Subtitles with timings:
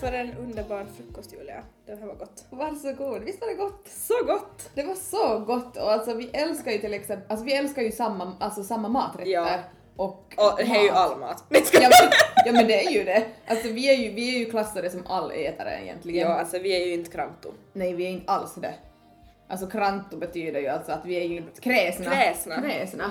[0.00, 1.62] för en underbar frukost Julia.
[1.86, 2.44] Det här var gott.
[2.50, 3.88] Varsågod, visst var det gott?
[3.88, 4.70] Så gott!
[4.74, 7.92] Det var så gott och alltså vi älskar ju till exempel, alltså vi älskar ju
[7.92, 9.30] samma, alltså samma maträtter.
[9.30, 9.58] Ja.
[9.96, 11.44] Och, Och det är ju all mat.
[11.48, 12.10] Men Ja men,
[12.46, 13.24] ja men det är ju det.
[13.46, 16.28] Alltså vi är ju, vi är ju klassade som allätare egentligen.
[16.28, 17.52] Ja, alltså vi är ju inte kranto.
[17.72, 18.74] Nej vi är inte alls det.
[19.48, 22.04] Alltså kranto betyder ju alltså att vi är ju kräsna.
[22.10, 22.62] Kräsna.
[22.62, 23.04] Kräsna.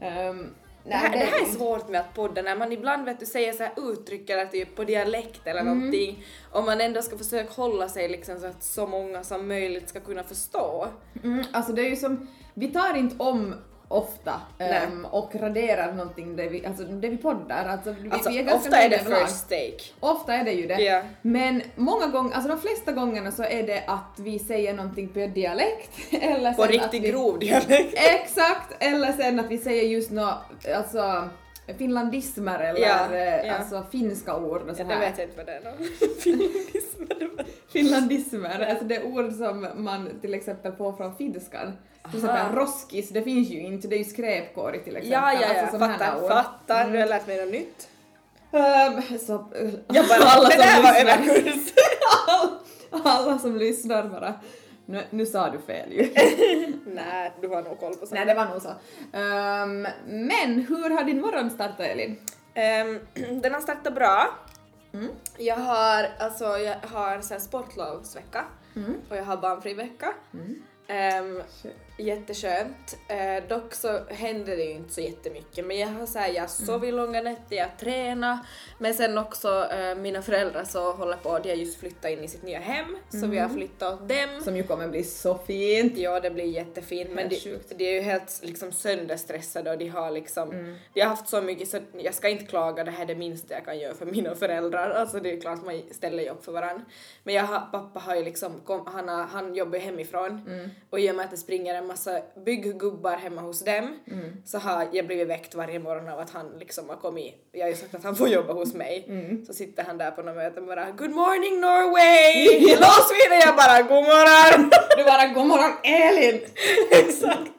[0.00, 3.20] Ehm, Det nej, här, det här är svårt med att podda när man ibland vet
[3.20, 5.78] du säger så här uttryck eller typ på dialekt eller Mm.
[5.78, 9.88] någonting och man ändå ska försöka hålla sig liksom så att så många som möjligt
[9.88, 10.86] ska kunna förstå.
[11.24, 13.54] Mm, alltså det är ju som, vi tar inte om
[13.88, 17.68] ofta ehm, och raderar någonting det vi, alltså det vi poddar.
[17.68, 19.28] Alltså, vi, Alltså vi är ofta är det överlag.
[19.28, 19.78] first take.
[20.00, 20.80] Ofta är det ju det.
[20.82, 21.02] Ja.
[21.22, 25.18] Men många gånger, alltså de flesta gångerna så är det att vi säger någonting på
[25.26, 25.90] dialekt
[26.22, 27.94] eller På riktigt vi, grov dialekt.
[27.96, 28.82] Exakt!
[28.82, 30.34] Eller sen att vi säger just nå,
[30.76, 31.28] alltså
[31.78, 33.54] finlandismer eller Ja, eh, ja.
[33.54, 35.00] alltså finska ord och så Ja, det här.
[35.00, 35.60] vet jag inte vad det är.
[35.64, 35.70] nå.
[36.20, 37.46] Finlandism, eller vad?
[37.68, 41.72] Finlandismer, alltså det är ord som man till exempel får från finskan.
[42.10, 45.12] Till exempel roskis, det finns ju inte, det är ju skräpkorg till exempel.
[45.12, 46.28] Ja, ja, ja, alltså här fattar, ord.
[46.30, 46.90] fattar.
[46.90, 47.88] Du har lärt mig något nytt.
[48.52, 49.44] Ehm, så,
[49.88, 51.72] Jag bara, alla det där var överkurs.
[53.04, 54.34] alla som lyssnar bara,
[54.86, 56.02] nu, nu sa du fel ju.
[56.86, 58.10] Nej, du har nog koll på sånt.
[58.10, 58.68] Nej, det var nog så.
[59.12, 62.16] Ehm, men hur har din morgon startat Elin?
[62.54, 62.98] Ehm,
[63.42, 64.38] den har startat bra.
[64.94, 65.08] Mm.
[65.38, 68.44] Jag har, alltså, jag har så sportlovsvecka
[68.76, 68.94] Mm.
[69.10, 70.12] och jag har barnfri vecka.
[70.32, 70.62] Mm.
[70.88, 71.42] Ehm,
[71.96, 72.96] jätteskönt.
[73.08, 76.50] Eh, dock så händer det ju inte så jättemycket men jag har så här, jag
[76.50, 78.38] sovit långa nätter, jag tränar
[78.78, 82.28] men sen också eh, mina föräldrar så håller på, de har just flyttat in i
[82.28, 84.40] sitt nya hem så vi har flyttat åt dem.
[84.44, 85.96] Som ju kommer bli så fint.
[85.98, 90.10] Ja, det blir jättefint men de, de är ju helt liksom sönderstressade och de har
[90.10, 90.76] liksom, Mm.
[90.94, 93.54] de har haft så mycket så jag ska inte klaga, det här är det minsta
[93.54, 94.90] jag kan göra för mina föräldrar.
[94.90, 96.84] Alltså det är klart man ställer ju upp för varandra.
[97.22, 100.70] Men jag har, pappa har ju liksom, kom, han, har, han jobbar ju hemifrån Mm.
[100.90, 104.32] och i och med att det springer en massa bygggubbar hemma hos dem Mm.
[104.44, 107.70] så har jag blivit väckt varje morgon av att han liksom har kommit, jag har
[107.70, 109.04] ju sagt att han får jobba hos mig.
[109.08, 109.44] Mm.
[109.46, 112.58] Så sitter han där på något möte och bara Good morning Norway!
[112.68, 113.40] Hello Sweden!
[113.46, 114.70] Jag bara God morgon!
[114.96, 116.40] Du bara god morgon Elin!
[116.90, 117.50] Exakt.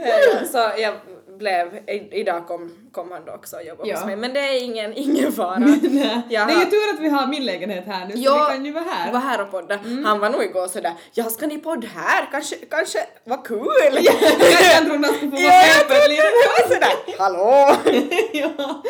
[0.00, 0.94] Eh, så jag
[1.38, 1.80] blev,
[2.12, 3.96] idag kom, kom han då också och jobbade Ja.
[3.96, 5.58] hos mig men det är ingen, ingen fara.
[5.58, 8.46] Nej, Jag Det är ju tur att vi har min lägenhet här nu så Ja,
[8.50, 9.12] vi kan ju vara här.
[9.12, 9.74] var här och podda.
[9.78, 10.04] Mm.
[10.04, 12.28] Han var nog igår sådär, ja ska ni podda här?
[12.30, 13.58] Kanske, kanske, vad kul!
[14.00, 16.22] jag trodde han skulle få Ja, vara jag trodde lite.
[16.22, 17.76] det var sådär, hallå!
[18.32, 18.82] ja.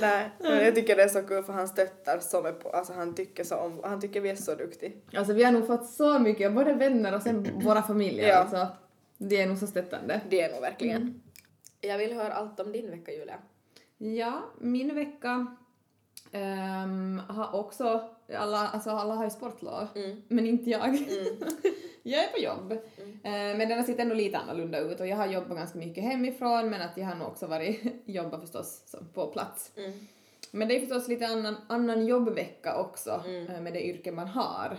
[0.00, 3.14] Nej, men jag tycker det är så kul för han stöttar så mycket alltså han
[3.14, 4.90] tycker så om, han tycker vi är så duktiga.
[5.16, 8.34] Alltså vi har nog fått så mycket, både vänner och sen våra familjer Ja.
[8.34, 8.66] alltså.
[9.18, 10.20] Det är nog så stöttande.
[10.30, 10.96] Det är nog verkligen.
[10.96, 11.14] Mm.
[11.80, 13.38] Jag vill höra allt om din vecka Julia.
[13.98, 15.56] Ja, min vecka
[16.32, 20.22] ehm, har också, alla, alltså alla har ju sportlov, Mm.
[20.28, 20.88] men inte jag.
[20.88, 21.00] Mm.
[22.02, 22.72] jag är på jobb.
[23.22, 26.04] Eh, men den har sett ändå lite annorlunda ut och jag har jobbat ganska mycket
[26.04, 29.72] hemifrån men att jag har nog också varit jobbat förstås som på plats.
[29.76, 29.92] Mm.
[30.50, 33.46] Men det är förstås lite annan, annan jobbvecka också Mm.
[33.46, 34.76] eh, med det yrke man har.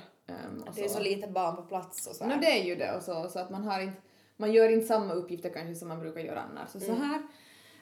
[0.68, 2.42] och Det är så lite barn på plats och så No, här.
[2.42, 4.02] det är ju det och så, så att man har inte,
[4.42, 6.76] man gör inte samma uppgifter kanske som man brukar göra annars.
[6.76, 7.02] Och så Mm.
[7.02, 7.22] här.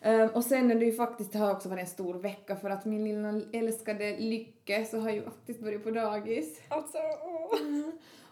[0.01, 2.69] Ehm, och sen är det ju faktiskt, det har också varit en stor vecka för
[2.69, 6.61] att min lilla älskade Lycke så har ju faktiskt börjat på dagis.
[6.69, 7.89] Alltså, åh.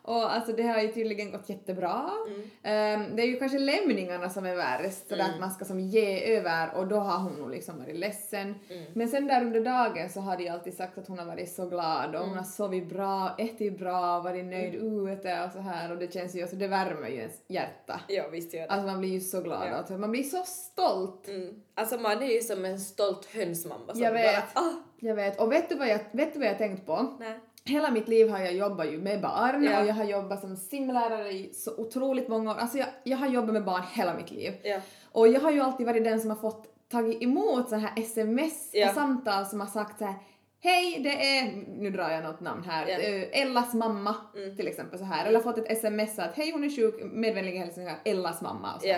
[0.07, 2.09] Och alltså det har ju tydligen gått jättebra.
[2.27, 2.41] Mm.
[2.63, 5.33] Ehm, det är ju kanske lämningarna som är värst, sådär Mm.
[5.33, 8.55] att man ska som ge över och då har hon nog liksom varit ledsen.
[8.69, 8.85] Mm.
[8.93, 11.65] Men sen där under dagen så har de alltid sagt att hon har varit så
[11.69, 12.37] glad och hon Mm.
[12.37, 16.41] har sovit bra, ätit bra, varit nöjd ute och så här och det känns ju,
[16.41, 18.01] alltså det värmer ju ens hjärta.
[18.07, 18.67] Ja, visst gör det.
[18.69, 19.75] Alltså man blir ju så glad Ja.
[19.75, 21.27] alltså, man blir så stolt.
[21.27, 21.61] Mm.
[21.77, 24.53] Alltså man är ju som en stolt hönsmamma som Jag vet.
[24.53, 27.15] bara ah, Jag vet, och vet du vad jag, vet du vad jag tänkt på?
[27.19, 27.39] nej.
[27.65, 29.81] Hela mitt liv har jag jobbat ju med barn Ja.
[29.81, 32.55] och jag har jobbat som simlärare i så otroligt många år.
[32.55, 34.53] Alltså jag, jag har jobbat med barn hela mitt liv.
[34.63, 34.79] Ja.
[35.11, 38.69] Och jag har ju alltid varit den som har fått tagit emot så här sms
[38.73, 38.89] Ja.
[38.89, 40.15] och samtal som har sagt så här
[40.59, 41.51] Hej, det är,
[41.81, 44.57] nu drar jag något namn här, eh, Ellas mamma Mm.
[44.57, 45.25] till exempel så här.
[45.25, 48.87] Eller fått ett sms att hej hon är sjuk, medvänliga hälsningar, Ellas mamma och så.
[48.87, 48.97] Ja.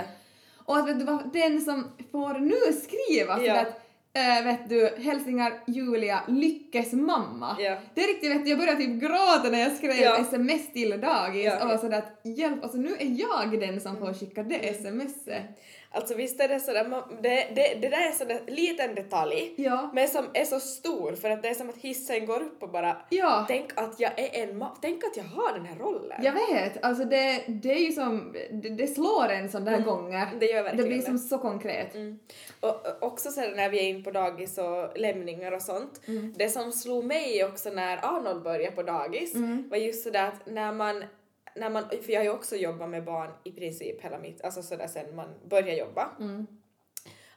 [0.69, 3.62] Och att vet du den som får nu skriva så Ja.
[3.62, 3.81] att
[4.13, 7.56] äh, vet du, hälsningar Julia Lyckes mamma.
[7.60, 7.77] Ja.
[7.94, 10.18] Det är riktigt, vet du, jag började typ gråta när jag skrev Ja.
[10.18, 11.62] sms till dagis Ja.
[11.63, 15.44] och var sådär att hjälp, alltså nu är jag den som får skicka det smset.
[15.91, 18.95] Alltså visst är det sådär, man- det, det, det där är en sån där liten
[18.95, 19.89] detalj, Ja.
[19.94, 22.69] men som är så stor för att det är som att hissen går upp och
[22.69, 23.45] bara Ja.
[23.47, 26.24] Tänk att jag är en ma- tänk att jag har den här rollen.
[26.24, 30.25] Jag vet, alltså det, det är ju som, det, det slår en sån där gånger.
[30.27, 30.39] Mm.
[30.39, 31.03] Det gör Det verkligen blir det.
[31.06, 31.95] som så konkret.
[31.95, 32.19] Mm.
[32.59, 36.01] Och och också så här när vi är in på dagis och lämningar och sånt.
[36.07, 36.33] Mm.
[36.38, 39.69] Det som slog mig också när Arnold började på dagis Mm.
[39.69, 41.03] var just sådär att när man,
[41.60, 44.62] när man, för jag har ju också jobbat med barn i princip hela mitt, alltså
[44.62, 46.10] sådär sen man började jobba.
[46.20, 46.48] Mm.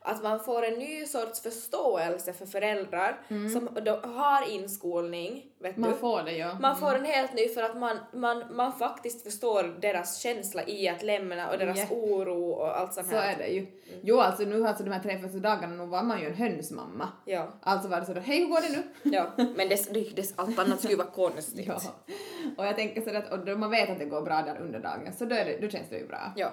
[0.04, 3.20] Att man får en ny sorts förståelse för föräldrar
[3.52, 5.80] som då har inskolning, vet Mm.
[5.80, 5.96] Man du.
[5.96, 6.58] får det ja.
[6.60, 10.88] Man får en helt ny för att man, man, man faktiskt förstår deras känsla i
[10.88, 11.86] att lämna och deras Ja.
[11.96, 13.32] oro och allt sånt Så här.
[13.34, 13.66] är det ju.
[14.02, 17.08] Jo alltså nu alltså de här tre första dagarna nu var man ju en hönsmamma.
[17.26, 17.48] Ja.
[17.62, 19.12] Alltså var det sådär, hej hur går det nu?
[19.16, 21.66] Ja, men det, det, det, allt annat skulle vara konstigt.
[21.66, 21.80] Ja.
[22.56, 24.78] Och jag tänker sådär att och då man vet att det går bra där under
[24.80, 26.32] dagen så då, är det, då känns det ju bra.
[26.36, 26.50] Ja.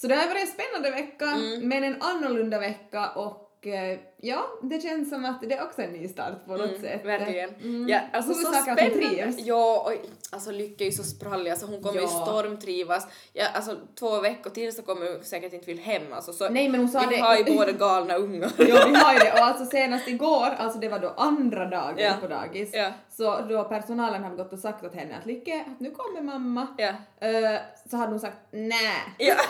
[0.00, 1.68] Så det har varit en spännande vecka Mm.
[1.68, 5.90] men en annorlunda vecka och eh, ja, det känns som att det är också en
[5.90, 7.04] ny start på något sätt.
[7.04, 7.50] Mm, verkligen.
[7.54, 7.88] Mm.
[7.88, 9.32] Ja, alltså så spännande.
[9.38, 9.92] Ja, och
[10.30, 12.08] alltså Lycka är ju så sprallig, alltså hon kommer ju Ja.
[12.26, 13.06] stormtrivas.
[13.32, 16.32] Ja, alltså två veckor till så kommer hon säkert inte vilja hem alltså.
[16.32, 17.22] Så Nej men hon sa vi det...
[17.22, 18.50] har ju båda galna ungar.
[18.58, 19.32] Ja, vi har ju det.
[19.32, 22.12] Och alltså senast igår, alltså det var då andra dagen Ja.
[22.20, 22.92] på dagis, Ja.
[23.10, 26.66] så då personalen hade gått och sagt åt henne att Lykke, att nu kommer mamma.
[26.78, 26.88] Ja.
[27.28, 27.60] Eh,
[27.90, 29.14] så hade hon sagt nej.
[29.18, 29.34] Ja.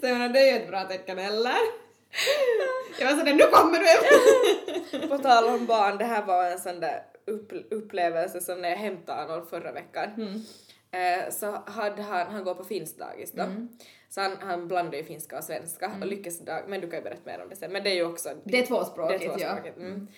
[0.00, 1.83] Så jag menar, det är ju ett bra tecken, eller?
[2.98, 5.08] Jag var sådär, nu kommer du!
[5.08, 8.76] På tal om barn, det här var en sån där upp, upplevelse som när jag
[8.76, 10.10] hämtade Arnold förra veckan.
[10.16, 10.42] Mm.
[10.90, 13.42] Eh, så hade han, han går på finskt dagis då.
[13.42, 13.68] Mm.
[14.08, 17.04] Så han, han blandar ju finska och svenska och lyckas dag, men du kan ju
[17.04, 17.72] berätta mer om det sen.
[17.72, 19.36] Men det är ju också Det är tvåspråkigt, det är ja.
[19.36, 20.08] tvåspråkigt, mm.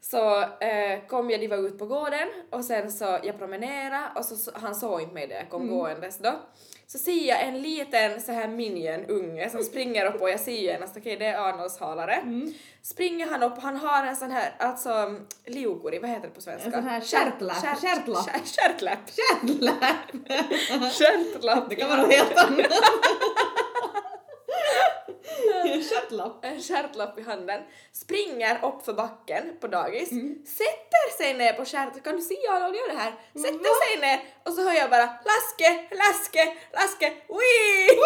[0.00, 4.24] Så eh, kom jag, de var ut på gården och sen så jag promenerade och
[4.24, 5.74] så, han såg inte mig där jag kom Mm.
[5.78, 6.32] gåendes då.
[6.86, 10.52] Så ser jag en liten så här minion unge som springer upp och jag ser
[10.52, 12.14] genast okej det är Arnolds halare.
[12.14, 12.54] Mm.
[12.82, 15.14] Springer han upp, han har en sån här, alltså
[15.46, 16.66] liukuri, vad heter det på svenska?
[16.66, 18.26] En sån här stjärtlapp, Stjärt- stjärtlapp.
[18.26, 19.10] stjärt- Stjärtlapp.
[20.92, 21.68] Stjärtlapp.
[21.70, 22.66] Det kan vara något helt annat.
[26.08, 26.44] Stjärtlapp.
[26.44, 27.62] en stjärtlapp i handen,
[27.92, 30.44] springer upp för backen på dagis, Mm.
[30.46, 33.12] sätter sig ner på stjärten, kan du se Arnold göra det här?
[33.34, 33.74] Sätter Va?
[33.86, 37.98] sig ner och så hör jag bara Laske, Laske, Laske, wii!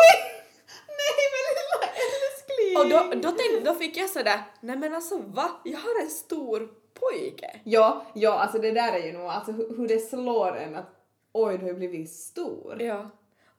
[1.00, 2.76] Nej men lilla älskling!
[2.78, 5.50] Och då, då, tänkte, då fick jag sådär, nej men alltså va?
[5.64, 6.68] Jag har en stor
[7.00, 7.60] pojke.
[7.64, 10.90] Ja, ja alltså det där är ju nog alltså hur, hur det slår en att
[11.32, 12.82] oj du har blivit stor.
[12.82, 13.10] Ja.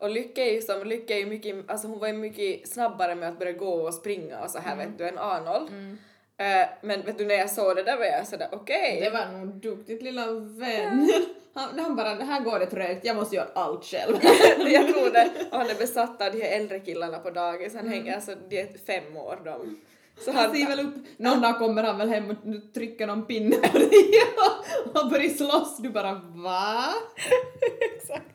[0.04, 3.16] Och Lycka är ju som, Lycka är ju mycket, alltså hon var ju mycket snabbare
[3.16, 5.70] med att börja gå och springa och så här vet du än Arnold.
[6.38, 9.00] Eh, men vet du när jag såg det där var jag sådär okej.
[9.02, 11.12] Det var nog duktigt lilla vän.
[11.56, 14.16] Han, han bara, det här går det trögt, jag måste göra allt själv.
[14.68, 15.30] jag tror det.
[15.52, 17.76] Och han är besatt av de här äldre killarna på dagis.
[17.76, 19.80] Han hänger, alltså de är fem år de.
[20.18, 23.26] Så Han han, ser väl upp, någon dag kommer han väl hem och trycker någon
[23.26, 23.90] pinne på dig
[24.94, 25.78] och börjar slåss.
[25.78, 26.94] Du bara va?
[27.96, 28.33] exakt.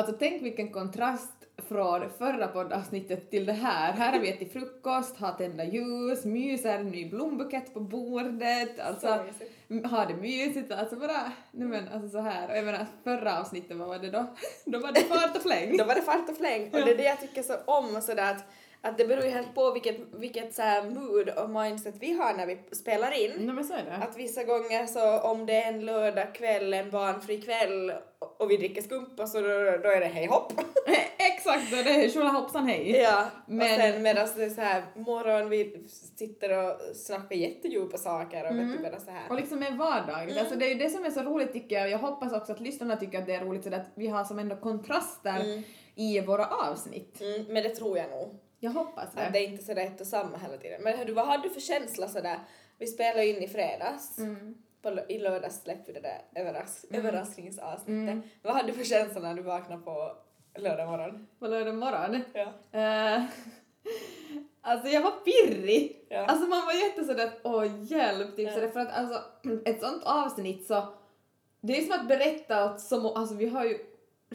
[0.00, 1.32] Alltså tänk vilken kontrast
[1.68, 3.92] från förra poddavsnittet till det här.
[3.92, 9.06] Här har vi ätit frukost, har tända ljus, myser, ny blombukett på bordet, alltså
[9.84, 12.50] har det mysigt, alltså bara, nej men alltså så här.
[12.50, 14.26] Och jag menar förra avsnittet, vad var det då?
[14.64, 15.76] Då var det fart och fläng.
[15.76, 16.64] Då var det fart och fläng.
[16.64, 18.44] Och det är det jag tycker så om sådär att,
[18.82, 22.34] att det beror ju helt på vilket, vilket så här mood och mindset vi har
[22.34, 23.32] när vi spelar in.
[23.38, 23.96] Nej men så är det.
[24.08, 28.56] Att vissa gånger så om det är en lördag kväll, en barnfri kväll och- vi
[28.56, 29.48] dricker skumpa så då,
[29.82, 30.52] då är det hej hopp.
[31.18, 32.90] Exakt, det är tjola hoppsan hej.
[32.90, 35.84] Ja, Men- och sen medan det är så här morgon vi
[36.16, 39.22] sitter och snackar jättedjupa saker och vet du bara så här.
[39.30, 40.38] Och liksom är vardagligt.
[40.38, 42.52] Alltså det är ju det som är så roligt tycker jag och jag hoppas också
[42.52, 45.62] att lyssnarna tycker att det är roligt så att vi har som ändå kontraster Mm.
[45.94, 47.20] i våra avsnitt.
[47.20, 48.34] Mm, men det tror jag nog.
[48.62, 49.30] Jag hoppas Att det.
[49.32, 50.82] det är inte sådär ett och samma hela tiden.
[50.82, 52.38] Men du, vad hade du för känsla sådär?
[52.78, 54.18] Vi spelade in i fredags.
[54.18, 54.54] Mm.
[54.82, 58.12] På, I lördags släppte vi det där överras- överraskningsavsnittet.
[58.12, 58.22] Mm.
[58.42, 60.16] Vad hade du för känsla när du vaknade på
[60.58, 61.26] lördag morgon?
[61.38, 62.22] På lördag morgon.
[62.32, 62.52] Ja.
[62.80, 63.22] Eh,
[64.60, 66.06] alltså jag var pirrig.
[66.08, 66.18] Ja.
[66.26, 68.54] Alltså man var jätte sådär åh hjälp typ Ja.
[68.54, 69.22] sådär för att alltså
[69.64, 70.82] ett sånt avsnitt så
[71.60, 73.78] det är som att berätta åt som, alltså vi har ju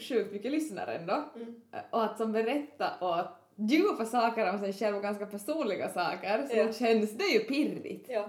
[0.00, 1.62] sjukt mycket lyssnare ändå Mm.
[1.90, 6.56] och att som berätta åt djupa saker om sig själv och ganska personliga saker så
[6.56, 6.72] Ja.
[6.72, 8.06] känns det ju pirrigt.
[8.08, 8.24] ja.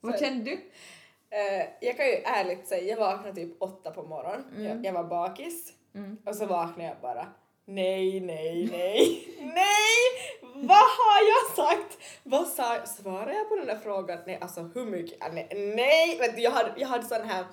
[0.00, 0.52] Vad kände du?
[1.30, 4.44] Eh, jag kan ju ärligt säga, jag vaknade typ åtta på morgonen.
[4.56, 4.64] Mm.
[4.64, 5.72] Jag, jag var bakis.
[5.94, 6.16] Mm.
[6.26, 7.26] Och så vaknade jag bara.
[7.64, 10.42] Nej, nej, nej, nej!
[10.54, 11.98] Vad har jag sagt?
[12.22, 14.18] vad sa, svarade jag på den där frågan?
[14.26, 15.32] Nej, alltså hur mycket?
[15.32, 17.44] Nej, nej jag hade, jag hade sån här,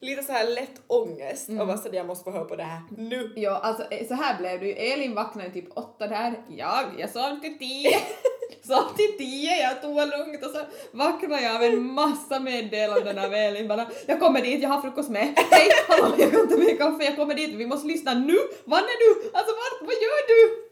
[0.00, 2.80] lite så här lätt ångest och var sådär jag måste få höra på det här
[2.96, 3.32] nu.
[3.36, 4.72] Ja, alltså eh, så här blev det ju.
[4.72, 6.34] Elin vaknade typ åtta där.
[6.48, 7.90] Jag, jag sov till tio.
[8.66, 10.60] sov till tio, jag tog det lugnt och så
[10.90, 15.10] vaknade jag av en massa meddelanden av Elin bara jag kommer dit, jag har frukost
[15.10, 15.22] med.
[15.50, 18.38] Hej, hallå, jag kan ta med kaffe, jag kommer dit, vi måste lyssna nu.
[18.64, 19.30] Var är du?
[19.32, 20.64] Alltså vart, vad gör du?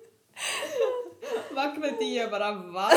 [1.55, 2.91] vaknade tio och bara va?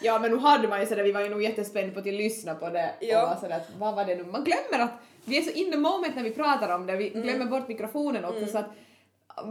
[0.00, 2.54] Ja men nu hade man ju sådär, vi var ju nog jättespända på att lyssna
[2.54, 2.94] på det.
[3.00, 3.22] Ja.
[3.22, 4.92] och var sådär att vad var det nu, man glömmer att
[5.24, 8.24] vi är så in the moment när vi pratar om det, vi glömmer bort mikrofonen
[8.24, 8.70] också så att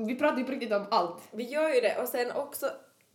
[0.07, 1.21] vi pratar ju på riktigt om allt.
[1.31, 1.97] Vi gör ju det.
[2.01, 2.65] Och sen också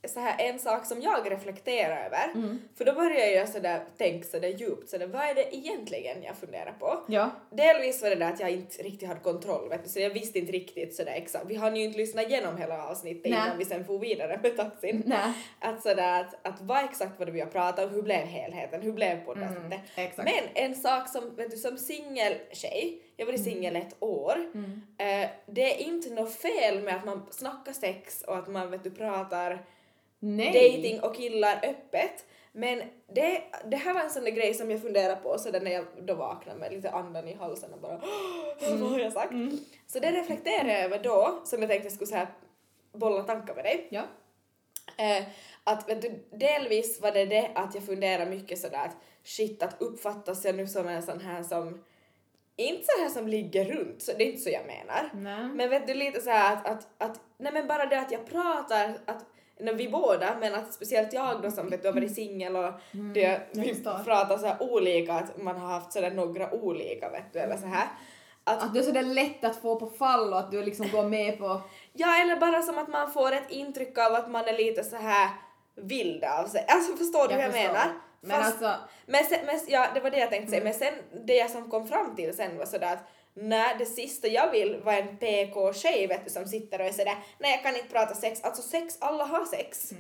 [0.09, 4.49] så här en sak som jag reflekterar över, för då börjar jag sådär tänka sådär
[4.49, 7.01] djupt, sådär, vad är det egentligen jag funderar på?
[7.09, 7.31] Ja.
[7.51, 10.39] Delvis var det där att jag inte riktigt hade kontroll, vet du, så jag visste
[10.39, 11.45] inte riktigt sådär exakt.
[11.49, 13.33] Vi hann ju inte lyssna igenom hela avsnittet Nej.
[13.33, 15.03] innan vi sen for vidare med taxin.
[15.07, 15.33] Nej.
[15.61, 18.83] Att sådär att, att vad exakt var det vi har pratat om, hur blev helheten,
[18.83, 19.81] hur blev poddavsnittet?
[19.97, 20.15] Mm.
[20.35, 23.53] Men en sak som, vet du, som singeltjej, jag varit Mm.
[23.53, 24.37] singel ett år,
[24.99, 28.85] eh, det är inte något fel med att man snackar sex och att man vet
[28.85, 29.65] du pratar
[30.21, 30.53] Nej.
[30.53, 32.27] dating och killar öppet.
[32.53, 32.83] Men
[33.15, 35.71] det, det här var en sån där grej som jag funderade på så där när
[35.71, 38.01] jag då vaknade med lite andan i halsen och bara
[38.61, 39.33] vad har jag sagt?
[39.87, 42.29] Så det reflekterade jag över då som jag tänkte jag skulle så här
[42.93, 43.89] bolla tankar med dig.
[43.91, 44.03] Ja.
[44.99, 45.25] Eh,
[45.65, 49.83] att vet du, delvis var det det att jag funderade mycket sådär att shit att
[49.83, 51.85] uppfattas jag nu som en sån här som
[52.57, 55.11] inte så här som ligger runt, så det är inte så jag menar.
[55.15, 55.49] Nej.
[55.49, 58.27] Men vet du lite så här att, att, att nej men bara det att jag
[58.27, 59.25] pratar, att
[59.77, 62.73] vi båda, men att speciellt jag då som vet du har varit singel och
[63.15, 67.33] det, jag vi pratar så här olika, att man har haft sådär några olika vet
[67.33, 67.89] du eller så här.
[68.45, 71.03] Att, Att du är sådär lätt att få på fall och att du liksom går
[71.03, 71.61] med på...
[71.93, 74.97] ja eller bara som att man får ett intryck av att man är lite så
[74.97, 75.29] här
[75.77, 76.65] vild av sig.
[76.69, 77.73] Alltså förstår du Jag hur jag förstår.
[77.73, 77.93] menar?
[78.21, 80.65] Men Fast- alltså, Men, sen, men ja, det var det jag tänkte säga.
[80.65, 80.95] Men sen
[81.27, 84.81] det jag som kom fram till sen var sådär att nej, det sista jag vill
[84.85, 88.15] var en PK-tjej vet du som sitter och är sådär nej jag kan inte prata
[88.15, 88.41] sex.
[88.45, 89.93] Alltså sex, alla har sex.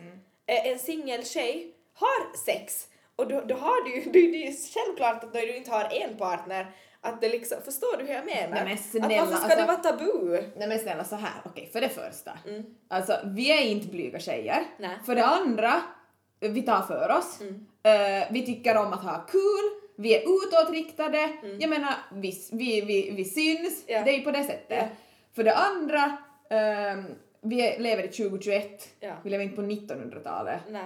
[0.47, 2.87] Eh, En singel tjej har sex.
[3.17, 5.89] Och då, då har du ju, det är ju självklart att när du inte har
[5.93, 8.51] en partner att det liksom, förstår du hur jag menar?
[8.51, 10.43] Nej, men att snälla, varför ska det alltså- vara tabu?
[10.57, 12.39] nej men snälla så här, okej för det första.
[12.47, 12.65] Mm.
[12.89, 14.65] Alltså vi är inte blyga tjejer.
[14.79, 14.99] Nej.
[15.07, 15.83] För det andra,
[16.41, 17.41] vi tar för oss.
[17.41, 17.67] Mm.
[17.83, 19.80] Eh, vi tycker om att ha kul.
[20.00, 21.33] Vi är utåtriktade.
[21.59, 23.85] Jag menar, vi, vi, vi, vi syns.
[23.88, 23.99] Mm.
[23.99, 24.04] Ja.
[24.04, 24.78] Det är ju på det sättet.
[24.78, 24.88] Ja.
[25.35, 26.16] För det andra,
[26.50, 27.04] ehm,
[27.40, 28.88] vi lever i 2021.
[29.00, 29.14] Ja.
[29.25, 30.61] Vi lever inte på 1900-talet.
[30.69, 30.83] Nej.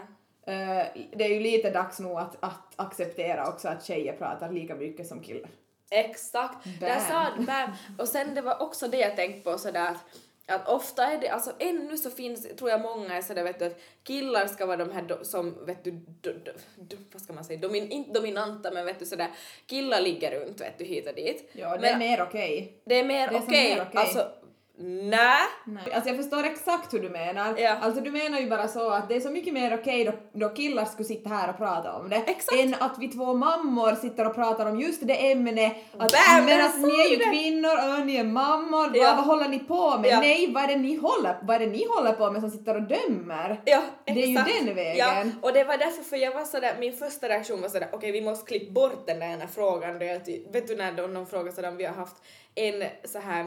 [0.46, 4.74] Eh, det är ju lite dags nu att, att acceptera också att tjejer pratar lika
[4.74, 5.50] mycket som killar.
[5.90, 6.64] Exakt.
[6.64, 6.74] Bam.
[6.80, 7.70] Där sa bam.
[7.98, 10.04] Och sen det var också det jag tänkte på sådär att
[10.46, 13.64] att ofta är det, alltså ännu så finns, tror jag många är sådär vet du
[13.64, 16.32] att killar ska vara de här do, som, vet du, do,
[16.76, 19.28] do, vad ska man säga, Domin, inte dominanta men vet du sådär,
[19.66, 21.50] killar ligger runt vet du hit och dit.
[21.52, 22.72] Ja, det Men är mer okej.
[22.84, 24.00] det är mer det är som okej, mer okej.
[24.00, 24.28] alltså
[24.78, 25.40] nej.
[25.66, 25.92] Nej.
[25.92, 27.54] Alltså jag förstår exakt hur du menar.
[27.58, 27.76] Ja.
[27.80, 30.48] Alltså du menar ju bara så att det är så mycket mer okej då, då
[30.48, 32.60] killar skulle sitta här och prata om det Exakt.
[32.60, 35.72] än att vi två mammor sitter och pratar om just det ämnet.
[35.98, 39.04] Att, Bam, men att ni är ju kvinnor och ni är mammor, Ja.
[39.04, 40.10] vad, vad håller ni på med?
[40.10, 40.20] Ja.
[40.20, 42.82] Nej, vad är, det ni håller, vad är ni håller på med som sitter och
[42.82, 43.60] dömer?
[43.64, 44.64] Ja, Det är ju exakt.
[44.66, 44.96] den vägen.
[44.98, 48.12] Ja, och det var därför för jag var sådär, min första reaktion var sådär, okej
[48.12, 50.20] vi måste klippa bort den där ena frågan, jag,
[50.52, 52.16] vet du när någon frågar sådär om vi har haft
[52.54, 53.46] en så här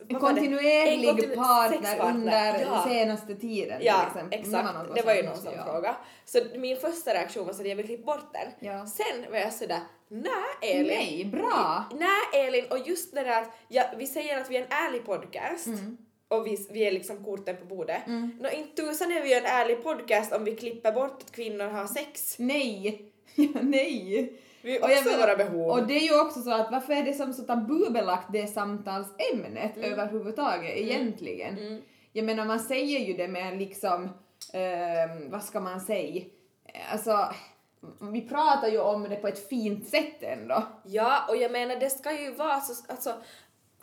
[0.00, 0.14] En det?
[0.14, 2.84] kontinuerlig En kontinu- partner under ja.
[2.88, 4.40] senaste tiden Ja, till exempel.
[4.40, 4.74] exakt.
[4.74, 5.64] något Det var ju någon som ja.
[5.64, 5.94] frågade.
[6.24, 8.68] Så min första reaktion var så att jag vill klippa bort den.
[8.70, 8.86] Ja.
[8.86, 10.86] Sen var jag sådär, nej Elin.
[10.86, 11.84] Nej, bra!
[11.94, 15.04] Nej Elin, och just det där att ja, vi säger att vi är en ärlig
[15.06, 15.96] podcast Mm.
[16.28, 18.02] och vi, vi är liksom korten på bordet.
[18.40, 21.86] Nå inte tusan är vi en ärlig podcast om vi klipper bort att kvinnor har
[21.86, 22.34] sex.
[22.38, 23.10] Nej!
[23.36, 24.32] Ja, nej!
[24.64, 25.70] Vi Och har jag också menar- våra behov.
[25.70, 29.76] Och det är ju också så att varför är det som så tabubelagt det samtalsämnet
[29.76, 29.92] Mm.
[29.92, 31.82] överhuvudtaget egentligen?
[32.12, 34.08] Jag menar man säger ju det med liksom,
[34.52, 36.24] ehm, vad ska man säga,
[36.92, 37.28] alltså
[38.12, 40.62] vi pratar ju om det på ett fint sätt ändå.
[40.84, 43.12] Ja, och jag menar det ska ju vara så, alltså,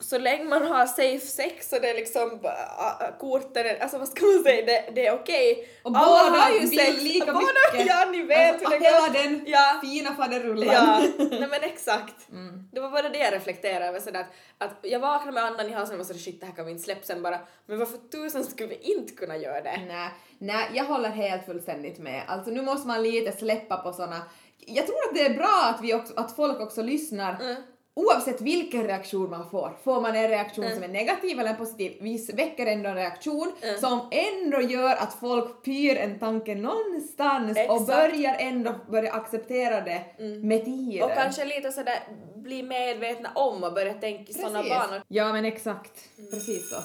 [0.01, 4.07] så länge man har safe sex och det är liksom äh, korten, är- alltså vad
[4.07, 5.67] ska man säga, det, det är okej.
[5.83, 7.01] Och Alla båda har ju sex.
[7.01, 7.39] lika båda,
[7.73, 7.87] mycket.
[7.87, 9.13] Ja, ni vet alltså, hur det hela går.
[9.13, 9.79] den Ja.
[9.81, 10.67] fina faderullan.
[10.73, 12.29] Ja, nej men exakt.
[12.29, 12.69] Mm.
[12.71, 14.19] Det var bara det jag reflekterade över sådär
[14.57, 16.65] att, att jag vaknade med andan i halsen och var sådär shit det här kan
[16.65, 19.81] vi inte släppa sen bara men varför tusan skulle vi inte kunna göra det?
[19.87, 22.21] Nej, nej, jag håller helt fullständigt med.
[22.27, 24.21] Alltså nu måste man lite släppa på såna.
[24.65, 27.55] Jag tror att det är bra att, vi också, att folk också lyssnar Mm.
[27.95, 30.75] Oavsett vilken reaktion man får, får man en reaktion Mm.
[30.75, 33.79] som är negativ eller en positiv, vi väcker ändå en reaktion Mm.
[33.79, 37.87] som ändå gör att folk pyr en tanke någonstans och Exakt.
[37.87, 40.03] börjar ändå börja acceptera det
[40.43, 40.91] med tiden.
[40.97, 41.03] Mm.
[41.03, 41.99] Och kanske lite sådär
[42.35, 45.01] bli medvetna om och börja tänka i sådana banor.
[45.07, 46.31] Ja men exakt, Mm.
[46.31, 46.75] precis så.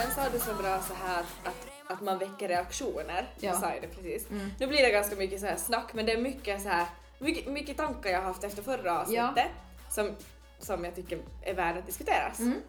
[0.00, 3.26] Sen sa du så bra så här att, att, man väcker reaktioner.
[3.40, 3.52] Ja.
[3.52, 4.26] Sa ju det precis.
[4.58, 6.86] Nu blir det ganska mycket så här snack men det är mycket så här
[7.18, 9.50] mycket, mycket tankar jag har haft efter förra avsnittet
[9.90, 10.16] som,
[10.58, 12.38] som jag tycker är värda att diskuteras.
[12.40, 12.60] Mm.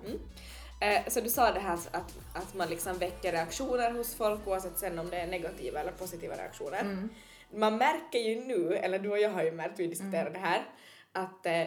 [0.81, 4.79] Eh, så du sa det här att, att man liksom väcker reaktioner hos folk oavsett
[4.79, 7.07] sen om det är negativa eller positiva reaktioner.
[7.53, 10.65] Man märker ju nu, eller du och jag har ju märkt, vi diskuterade det här,
[11.11, 11.63] att eh,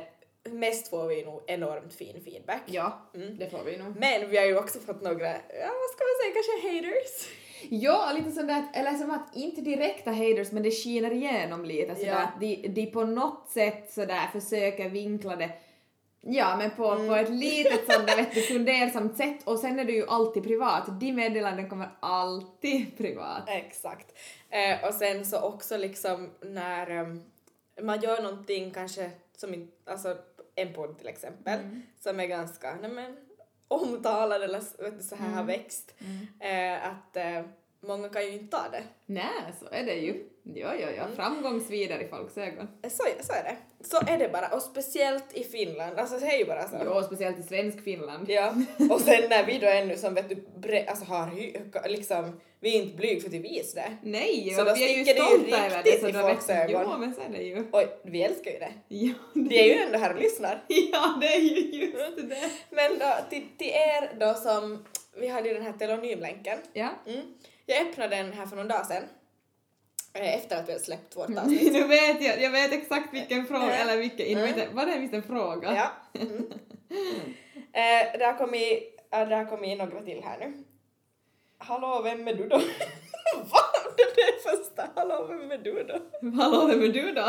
[0.50, 2.62] mest får vi nog enormt fin feedback.
[2.66, 2.98] Ja,
[3.38, 3.96] det får vi nog.
[3.96, 7.28] Men vi har ju också fått några, ja vad ska man säga, kanske haters?
[7.70, 12.08] Ja, lite sådär, eller som att inte direkta haters men det skiner igenom lite sådär
[12.08, 12.18] Ja.
[12.18, 15.50] att de, de på något sätt sådär försöker vinkla det
[16.26, 17.08] Ja, men på, Mm.
[17.08, 20.42] på ett litet sånt där vet du, fundersamt sätt och sen är det ju alltid
[20.42, 21.00] privat.
[21.00, 23.42] De meddelanden kommer alltid privat.
[23.48, 24.18] Exakt.
[24.50, 27.22] Eh, och sen så också liksom när ehm,
[27.82, 30.16] man gör någonting kanske som in, alltså
[30.54, 31.60] en podd till exempel
[32.00, 33.16] som är ganska nej men,
[33.68, 34.60] omtalad eller
[35.02, 35.94] så här har växt.
[36.40, 37.42] Eh, att eh,
[37.86, 38.82] många kan ju inte ta det.
[39.06, 40.24] Nej, så är det ju.
[40.54, 41.04] Ja, ja, ja.
[41.16, 42.68] Framgångsvidare i folks ögon.
[42.82, 43.56] Eh, Så, så är det.
[43.84, 46.76] Så är det bara och speciellt i Finland, alltså det är ju bara så.
[46.84, 48.30] Jo, speciellt i svensk Finland.
[48.30, 48.54] Ja,
[48.90, 51.30] och sen när vi då ännu som vet du bre- alltså har
[51.88, 53.96] liksom, vi är inte blyg för att visa det.
[54.02, 55.90] Nej, Så och då vi är ju sticker det ju stolta över det.
[55.90, 56.82] riktigt Så i då folks vet ögon.
[56.92, 57.64] Jo, men så är det ju.
[57.72, 58.72] Oj, vi älskar ju det.
[58.88, 60.64] Ja, Vi är ju ändå här och lyssnar.
[60.68, 62.50] ja, det är ju just det.
[62.70, 64.84] Men då, till, till er då som,
[65.16, 66.58] vi hade ju den här telonymlänken.
[66.72, 66.88] Ja.
[67.06, 67.20] Mm.
[67.66, 69.02] Jag öppnade den här för någon dag sedan.
[70.12, 71.72] eh, Efter att vi hade släppt vårt avsnitt.
[71.72, 73.88] Nu vet jag, jag vet exakt vilken fråga, Mm.
[73.88, 74.76] eller vilken, Mm.
[74.76, 75.74] var det visst en fråga?
[75.76, 75.90] Ja.
[76.20, 76.52] Mm.
[77.72, 80.64] Eh, det har kommit, ja, det har kommit några till här nu.
[81.58, 82.56] Hallå, vem är du då?
[83.36, 83.96] Vad?
[83.96, 84.88] Det är första.
[84.94, 85.98] Hallå, vem är du då?
[86.42, 87.28] Hallå, vem är du då?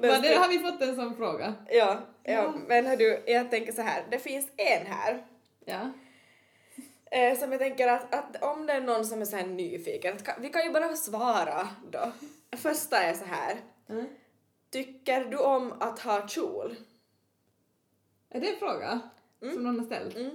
[0.00, 1.54] Det Vad, det har vi fått en sån fråga.
[1.68, 2.32] Ja, ja.
[2.32, 2.54] Ja.
[2.68, 4.04] men hör du, jag tänker så här.
[4.10, 5.24] Det finns en här
[5.64, 5.90] Ja.
[7.10, 10.16] Eh, som jag tänker att, att om det är någon som är så här nyfiken,
[10.16, 12.12] att, vi kan ju bara svara då.
[12.56, 13.56] Första är så här.
[13.88, 14.06] Mm.
[14.70, 16.76] Tycker du om att ha kjol?
[18.30, 19.00] Är det en fråga
[19.38, 20.16] som någon har ställt?
[20.16, 20.30] Mm.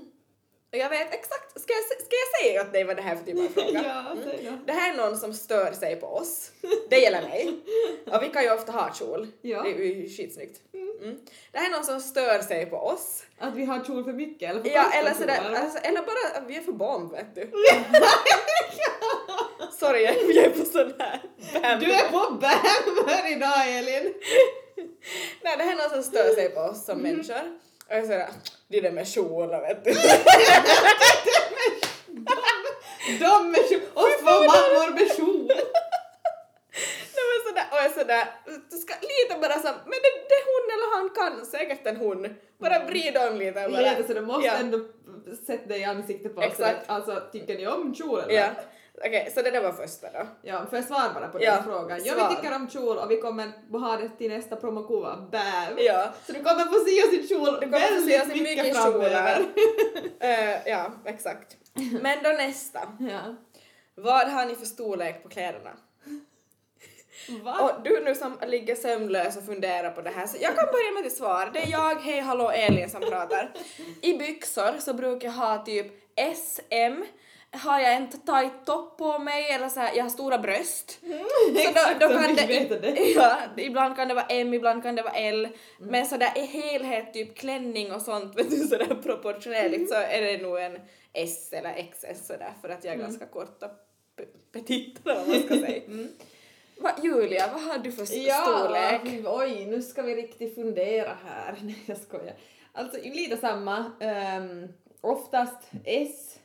[0.72, 3.16] Och jag vet exakt, ska jag, ska jag säga åt dig vad det här är
[3.16, 3.84] för typ av fråga?
[3.84, 4.58] ja, säg då.
[4.66, 6.52] Det här är någon som stör sig på oss.
[6.90, 7.60] Det gäller mig.
[8.06, 9.28] Och vi kan ju ofta ha kjol.
[9.42, 9.64] Ja.
[9.64, 10.62] Det är ju skitsnyggt.
[11.00, 11.10] Mm.
[11.10, 11.26] Mm.
[11.52, 13.24] Det här är någon som stör sig på oss.
[13.40, 16.50] Att vi har kjol för mycket eller för Ja, eller sådär, alltså, eller bara att
[16.50, 17.52] vi är för barn vet du.
[19.80, 21.22] Sorry, jag är på sån här
[21.54, 21.80] bam.
[21.80, 24.14] Du är på bammer idag Elin!
[25.44, 27.60] Nej, det här är någon som stör sig på oss som människor.
[27.90, 28.30] Och jag säger
[28.68, 29.94] det är det med kjolar vet du.
[33.20, 35.48] De med kjol, oss två mammor med kjol!
[37.16, 38.26] Nej men sådär, och jag sådär,
[38.72, 40.25] du ska lite bara så, men det,
[40.96, 42.28] han kan, säkert en hon.
[42.58, 43.68] Bara vrid om lite bara.
[43.68, 44.54] Lite så du måste Ja.
[44.54, 44.80] ändå
[45.48, 46.48] sätta dig i ansiktet på oss.
[46.48, 46.90] Exakt.
[46.90, 48.34] Alltså, tycker ni om kjol eller?
[48.34, 48.50] Ja,
[49.06, 50.28] okej, så det där var första då.
[50.42, 52.00] Ja, får jag svara bara på Ja, den frågan?
[52.04, 52.30] Ja, svar.
[52.30, 55.16] vi tycker om kjol och vi kommer ha det till nästa promokuva.
[55.32, 55.78] Bam!
[55.78, 56.14] Ja.
[56.26, 58.44] Så du kommer få se oss i kjol Du kommer få se oss i väldigt
[58.58, 59.46] mycket framöver.
[60.20, 61.58] Eh, ja, exakt.
[62.02, 62.80] Men då nästa.
[63.00, 63.36] Ja.
[63.96, 65.70] Vad har ni för storlek på kläderna?
[67.44, 67.60] Va?
[67.60, 70.92] Och du nu som ligger sömnlös och funderar på det här, så jag kan börja
[70.92, 71.50] med ett svar.
[71.54, 73.54] Det är jag, hej hallå Elin som pratar.
[74.02, 75.88] I byxor så brukar jag ha typ
[76.36, 77.04] SM,
[77.52, 81.00] har jag en tight topp på mig eller så här, jag har stora bröst.
[81.54, 82.42] Så Exakt då, då kan det.
[83.16, 85.48] Ja, ibland kan det vara M, ibland kan det vara L.
[85.80, 90.38] Men sådär i helhet, typ klänning och sånt, vet du, sådär proportionerligt så är det
[90.42, 90.80] nog en
[91.14, 93.70] S eller XS sådär för att jag är ganska kort och
[94.20, 95.82] pe- petit eller vad man ska säga.
[96.78, 99.02] Va, Julia, vad har du för st- storlek?
[99.28, 101.58] oj, nu ska vi riktigt fundera här.
[101.64, 102.34] Nej, jag skojar.
[102.74, 103.78] Alltså lite samma.
[104.40, 104.68] Um,
[105.02, 106.40] oftast S.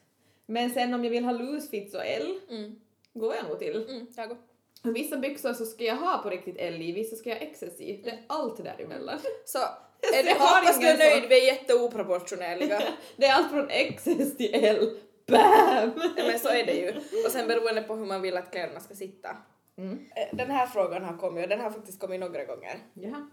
[0.46, 2.80] Men sen om jag vill ha loose fit så L Mm,
[3.14, 3.86] går jag nog till.
[3.88, 4.38] mm, jag går.
[4.82, 7.80] Vissa byxor så ska jag ha på riktigt L i, vissa ska jag ha XS
[7.80, 8.00] i.
[8.04, 9.18] Det är allt däremellan.
[9.44, 12.82] Så, är har hoppas du är nöjd, vi är jätteoproportionerliga.
[13.16, 14.90] Det är allt från XS till L.
[15.26, 15.92] Bam!
[16.16, 16.88] Ja, men så är det ju.
[17.26, 19.36] Och sen beroende på hur man vill att kläderna ska sitta.
[19.80, 20.10] Mm.
[20.16, 22.78] Eh, Den här frågan har kommit och den har faktiskt kommit några gånger.
[22.94, 23.30] Jaha.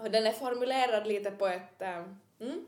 [0.00, 1.82] Och den är formulerad lite på ett...
[1.82, 2.04] eh,
[2.40, 2.64] mm,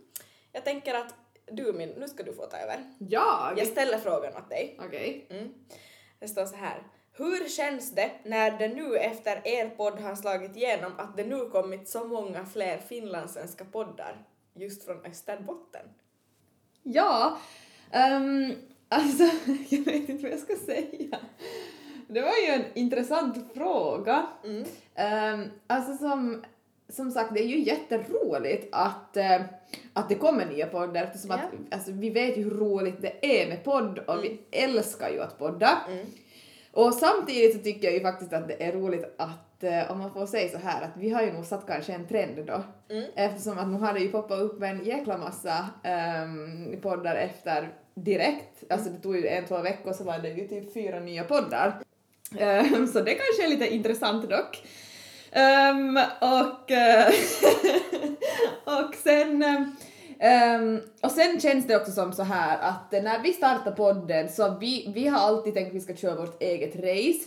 [0.53, 1.15] jag tänker att
[1.47, 2.95] du min, nu ska du få ta över.
[2.99, 3.55] Jag?
[3.57, 4.79] Jag ställer frågan åt dig.
[4.87, 5.27] Okej.
[5.31, 5.55] Mm.
[6.19, 6.83] Det står så här.
[7.13, 11.49] Hur känns det när det nu efter er podd har slagit igenom att det nu
[11.51, 15.87] kommit så många fler finlandssvenska poddar just från Österbotten?
[16.83, 17.39] Ja,
[17.91, 18.53] ehm,
[18.89, 19.25] alltså
[19.69, 21.19] jag vet inte vad jag ska säga.
[22.09, 24.27] Det var ju en intressant fråga.
[24.45, 24.65] Mm.
[24.95, 26.45] Ehm, alltså som,
[26.89, 29.41] som sagt, det är ju jätteroligt att, eh,
[29.93, 31.77] att det kommer nya poddar eftersom att Ja.
[31.77, 35.39] alltså, vi vet ju hur roligt det är med podd och vi älskar ju att
[35.39, 35.79] podda.
[35.89, 36.07] Mm.
[36.73, 40.13] Och samtidigt så tycker jag ju faktiskt att det är roligt att, eh, om man
[40.13, 42.63] får säga så här, att vi har ju nog satt kanske en trend då.
[42.95, 43.11] Mm.
[43.15, 45.69] Eftersom att nu har det ju poppat upp en jäkla massa
[46.25, 48.65] um, poddar efter direkt.
[48.71, 51.75] Alltså det tog ju en, två veckor så var det ju typ fyra nya poddar.
[52.41, 54.67] Um, så det kanske är lite intressant dock.
[55.37, 57.13] Um, och, eh,
[58.65, 59.45] och sen
[60.59, 64.57] Um, och sen känns det också som så här att när vi startar podden så
[64.61, 67.25] vi, vi har alltid tänkt att vi ska köra vårt eget race.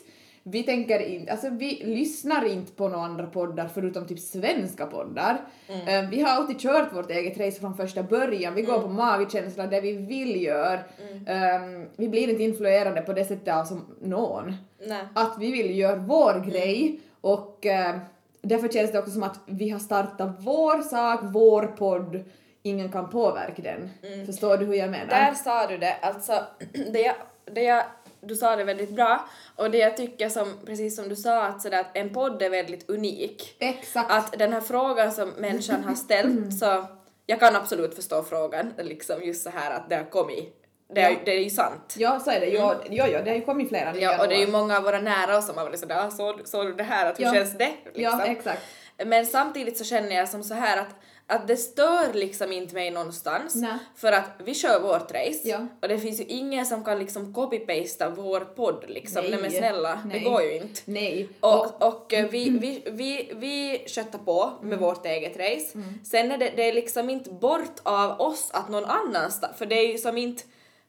[0.50, 5.42] Vi tänker inte, alltså vi lyssnar inte på några andra poddar förutom typ svenska poddar.
[5.88, 8.56] Ehm, vi har alltid kört vårt eget race från första början.
[8.56, 10.80] Vi går på magkänsla, det vi vill göra.
[11.28, 14.56] Ehm, vi blir inte influerade på det sättet av som någon
[14.88, 15.04] Nej.
[15.16, 17.96] att vi vill göra vår grej och eh,
[18.42, 22.24] därför känns det också som att vi har startat vår sak, vår podd,
[22.64, 23.90] ingen kan påverka den.
[24.26, 25.08] Förstår du hur jag menar?
[25.08, 26.44] Där sa du det, alltså
[26.94, 27.16] det jag,
[27.54, 27.84] det jag,
[28.22, 29.26] du sa det väldigt bra
[29.56, 32.50] och det jag tycker som, precis som du sa, att, sådär, att en podd är
[32.50, 33.56] väldigt unik.
[33.60, 34.12] Exakt.
[34.12, 36.86] Att den här frågan som människan har ställt så,
[37.26, 40.54] jag kan absolut förstå frågan, liksom just så här att det har kommit,
[40.96, 41.18] det är, Ja.
[41.26, 41.96] det är ju sant.
[41.98, 42.46] Ja, så är det.
[42.48, 44.78] Ja, ja, ja, det har ju kommit flera nya Ja, och det är ju många
[44.78, 47.24] av våra nära som har varit sådär, "Ah, såg så du det här, att hur
[47.26, 47.34] Ja.
[47.34, 47.72] känns det?
[47.86, 48.04] Liksom.
[48.04, 48.62] Ja, exakt.
[49.06, 50.96] Men samtidigt så känner jag som så här att,
[51.30, 53.56] att det stör liksom inte mig någonstans.
[53.56, 53.78] Nej.
[53.96, 55.68] För att vi kör vårt race Ja.
[55.82, 59.22] och det finns ju ingen som kan liksom copy-pasta vår podd liksom.
[59.22, 59.42] Nej, Nej.
[59.42, 60.20] men snälla, Nej.
[60.20, 60.82] det går ju inte.
[60.86, 61.30] Nej.
[61.40, 64.80] Och, och eh, vi, vi, vi, vi köttar på med Mm.
[64.80, 65.78] vårt eget race.
[66.04, 69.76] Sen är det, det är liksom inte bort av oss att någon annanstans, för det
[69.76, 70.44] är ju som inte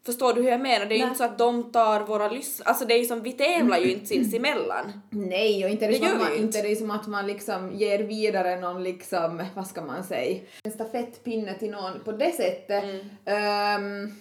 [0.08, 0.86] Förstår du hur jag menar?
[0.86, 3.22] Det är ju inte så att de tar våra lyssnare, alltså det är ju som
[3.22, 4.92] vi tävlar ju inte sinsemellan.
[5.10, 7.72] Nej, och inte är det, Det som man, inte är det som att man liksom
[7.74, 12.84] ger vidare någon liksom, vad ska man säga, en stafettpinne till någon på det sättet.
[12.84, 12.98] Mm.
[13.24, 14.14] Ehm,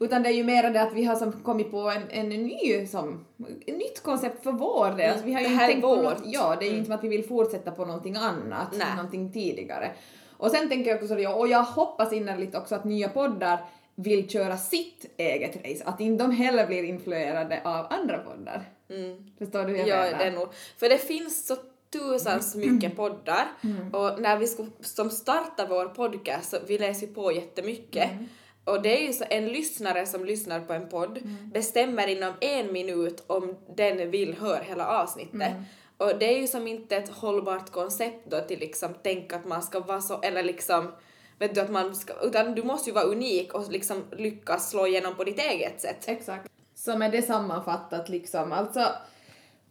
[0.00, 2.86] utan det är ju mer det att vi har som kommit på en, en ny
[2.86, 3.24] som,
[3.66, 5.10] ett nytt koncept för vår del.
[5.10, 6.04] Alltså, vi har ju Det inte här är tänkt på vårt.
[6.04, 8.86] något, ja, det är ju inte som att vi vill fortsätta på någonting annat, Nej.
[8.96, 9.90] någonting tidigare.
[10.36, 13.58] Och sen tänker jag också och jag hoppas innerligt också att nya poddar
[13.94, 18.64] vill köra sitt eget race, att inte de heller blir influerade av andra poddar.
[18.90, 19.30] Mm.
[19.38, 20.18] Förstår du hur jag Ja, menar?
[20.18, 20.48] det är nog.
[20.78, 21.56] För det finns så
[21.92, 23.46] tusans mycket poddar
[23.92, 28.10] och när vi ska, som startar vår podcast så vi läser ju på jättemycket.
[28.64, 31.18] Och det är ju så en lyssnare som lyssnar på en podd
[31.52, 35.52] bestämmer inom en minut om den vill höra hela avsnittet.
[35.96, 39.62] Och det är ju som inte ett hållbart koncept då till liksom tänka att man
[39.62, 40.92] ska vara så, eller liksom
[41.42, 44.86] vet du att man ska, utan du måste ju vara unik och liksom lyckas slå
[44.86, 46.04] igenom på ditt eget sätt.
[46.06, 46.48] Exakt.
[46.74, 48.88] Så med det sammanfattat liksom, alltså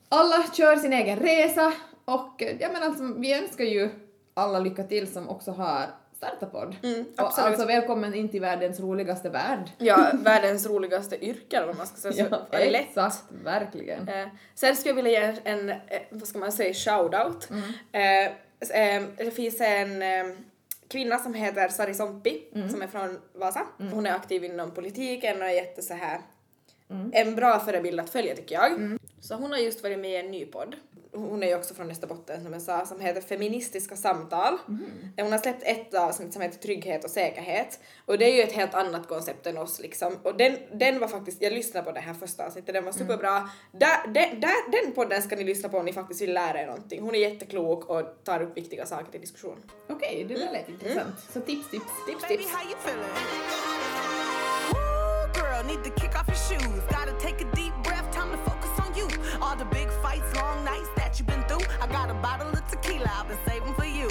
[0.10, 1.73] alla kör sin egen resa
[2.05, 3.89] och ja men alltså vi önskar ju
[4.34, 5.86] alla lycka till som också har
[6.17, 6.75] startat podd.
[6.84, 9.69] Mm, och alltså välkommen in till världens roligaste värld.
[9.77, 12.29] Ja, världens roligaste yrke eller vad man ska säga.
[12.29, 12.81] Så det lätt.
[12.81, 14.07] exakt, verkligen.
[14.07, 15.77] Eh, sen skulle jag vilja ge en, eh,
[16.10, 17.51] vad ska man säga, shout-out.
[17.91, 18.25] Eh,
[18.81, 20.36] eh, det finns en eh,
[20.91, 23.65] kvinna som heter Sari Sompi som är från Vasa.
[23.91, 26.21] Hon är aktiv inom politiken och är jätte så här
[27.13, 28.97] en bra förebild att följa tycker jag.
[29.21, 30.75] Så hon har just varit med i en ny podd.
[31.13, 34.57] Hon är ju också från Österbotten som jag sa, som heter Feministiska samtal.
[35.17, 37.79] Hon har släppt ett avsnitt som heter Trygghet och säkerhet.
[38.05, 40.13] Och det är ju ett helt annat koncept än oss liksom.
[40.23, 43.49] Och den, den var faktiskt, jag lyssnade på det här första avsnittet, den var superbra.
[43.71, 46.65] Där, där, där, den podden ska ni lyssna på om ni faktiskt vill lära er
[46.65, 47.01] någonting.
[47.01, 49.57] Hon är jätteklok och tar upp viktiga saker till diskussion.
[49.89, 51.15] Okej, det där lät intressant.
[51.34, 51.86] Så tips, tips.
[52.07, 52.53] Tips, Baby, tips.
[52.53, 52.71] how
[59.41, 61.65] All the big fights, long nights that you've been through.
[61.82, 64.08] I got a bottle of tequila I've been saving for you.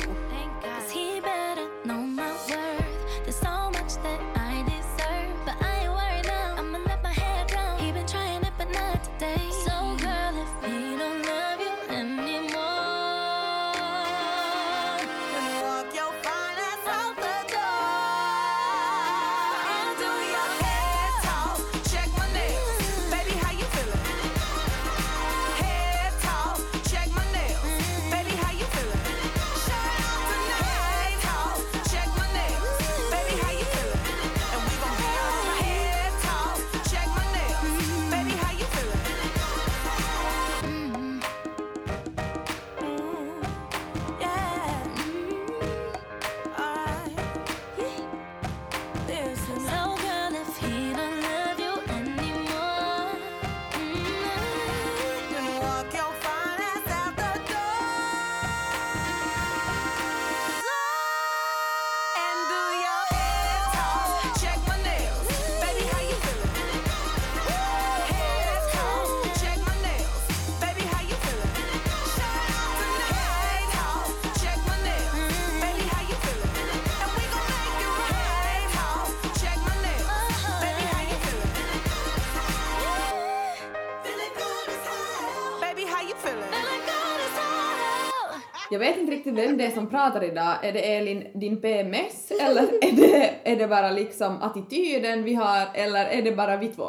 [88.70, 90.54] Jag vet inte riktigt vem det är som pratar idag.
[90.62, 92.30] Är det Elin, din PMS?
[92.30, 95.68] Eller är det, är det bara liksom attityden vi har?
[95.74, 96.88] Eller är det bara vi två?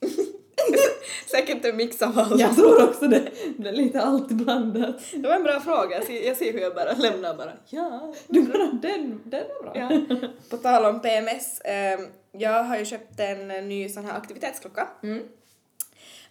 [1.30, 2.40] Säkert en mix av allt.
[2.40, 3.30] Jag tror också det.
[3.58, 4.96] Det är lite allt blandat.
[5.12, 7.52] Det var en bra fråga, jag ser, jag ser hur jag bara lämnar bara.
[7.68, 8.14] Ja.
[8.26, 9.72] Du bara, den, den var bra.
[9.74, 10.28] Ja.
[10.50, 12.00] På tal om PMS, eh,
[12.32, 14.88] jag har ju köpt en ny sån här aktivitetsklocka.
[15.02, 15.22] Mm.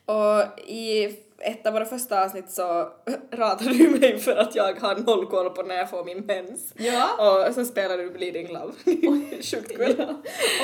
[0.05, 2.89] Och i ett av våra första avsnitt så
[3.32, 6.73] ratade du mig för att jag har noll koll på när jag får min mens.
[6.78, 7.47] Ja.
[7.47, 8.73] Och så spelade du Bleeding Love.
[9.41, 9.95] Sjukt kul.
[9.97, 10.06] Ja.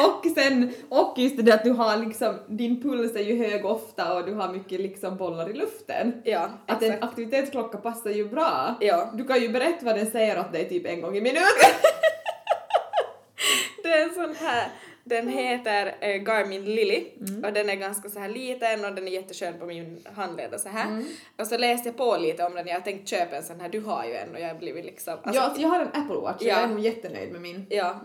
[0.07, 4.15] Och sen, och just det att du har liksom, din puls är ju hög ofta
[4.15, 6.21] och du har mycket liksom bollar i luften.
[6.23, 7.03] Ja, Att en exakt.
[7.03, 8.75] aktivitetsklocka passar ju bra.
[8.79, 9.11] Ja.
[9.13, 11.41] Du kan ju berätta vad den säger åt dig typ en gång i minuten.
[13.83, 14.67] Det är en sån här,
[15.07, 17.43] den heter eh, Garmin Lily Mm.
[17.43, 20.59] och den är ganska så här liten och den är jätteskön på min handled och
[20.59, 20.87] så här.
[20.87, 21.05] Mm.
[21.37, 23.79] Och så läste jag på lite om den, jag tänkte köpa en sån här, du
[23.79, 25.13] har ju en och jag har blivit liksom...
[25.23, 26.53] alltså- ja, jag har en Apple Watch och Ja.
[26.53, 27.65] jag är nog jättenöjd med min.
[27.69, 28.01] Ja.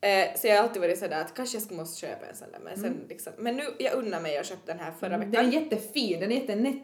[0.00, 2.52] Eh, så jag har alltid varit sådär att kanske jag skulle måste köpa en sån
[2.52, 5.22] där men sen liksom, men nu, jag unnar mig och köpte den här förra Den
[5.22, 5.50] är veckan.
[5.50, 6.74] jättefin, den är jättenätt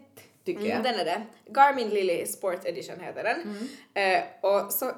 [0.45, 0.83] tycker Mm, jag.
[0.83, 1.23] den är det.
[1.51, 3.43] Garmin Lily Sport Edition heter den.
[3.95, 4.19] Mm.
[4.21, 4.93] Eh, och så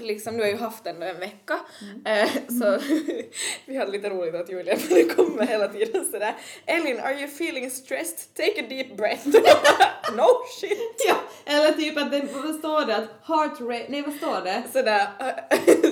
[0.00, 2.06] liksom, nu har ju haft den en vecka, Mm.
[2.06, 2.78] eh, så
[3.66, 6.34] vi hade lite roligt att Julia det kommer hela tiden sådär
[6.66, 8.34] Elin, are you feeling stressed?
[8.36, 9.26] Take a deep breath.
[10.16, 10.26] No
[10.60, 11.04] shit.
[11.08, 12.96] Ja, eller typ att det, vad står det?
[12.96, 14.62] Att heart rate, nej vad står det?
[14.72, 15.06] Sådär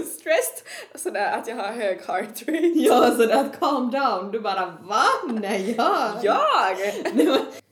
[0.04, 2.72] stressed, sådär att jag har hög heart rate.
[2.74, 5.02] Ja, så det att calm down, du bara va?
[5.32, 6.10] Nej, jag?
[6.22, 6.76] Jag!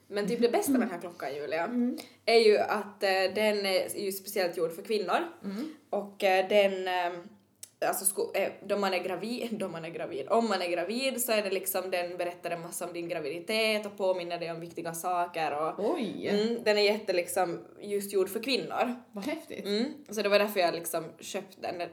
[0.08, 1.98] Men typ det bästa med den här klockan Julia Mm.
[2.26, 5.74] är ju att eh, den är ju speciellt gjord för kvinnor Mm.
[5.96, 10.48] Och eh, den, eh, alltså eh, då man är gravid, då man är gravid, om
[10.48, 13.96] man är gravid så är det liksom den berättar en massa om din graviditet och
[13.96, 18.42] påminner dig om viktiga saker och Oj, mm, den är jätte liksom just gjord för
[18.42, 18.94] kvinnor.
[19.12, 19.64] vad häftigt.
[19.66, 21.88] Mm, så det var därför jag liksom köpt den.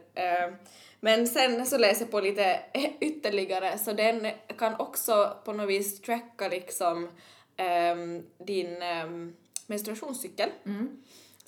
[1.00, 2.60] Men sen så läser jag på lite
[3.00, 7.10] ytterligare så den kan också på något vis tracka liksom
[7.58, 9.36] ehm, din ehm,
[9.68, 10.50] menstruationscykel.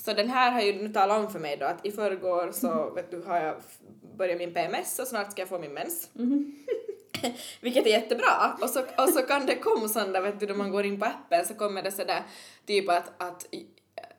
[0.05, 2.89] Så den här har ju nu talat om för mig då att i förrgår så
[2.95, 3.55] vet du, har jag
[4.17, 6.09] börjat min PMS och snart ska jag få min mens.
[7.61, 8.57] Vilket är jättebra.
[8.61, 11.05] Och så, och så kan det komma där, vet du, då man går in på
[11.05, 12.23] appen så kommer det sådär
[12.65, 13.45] typ att, att,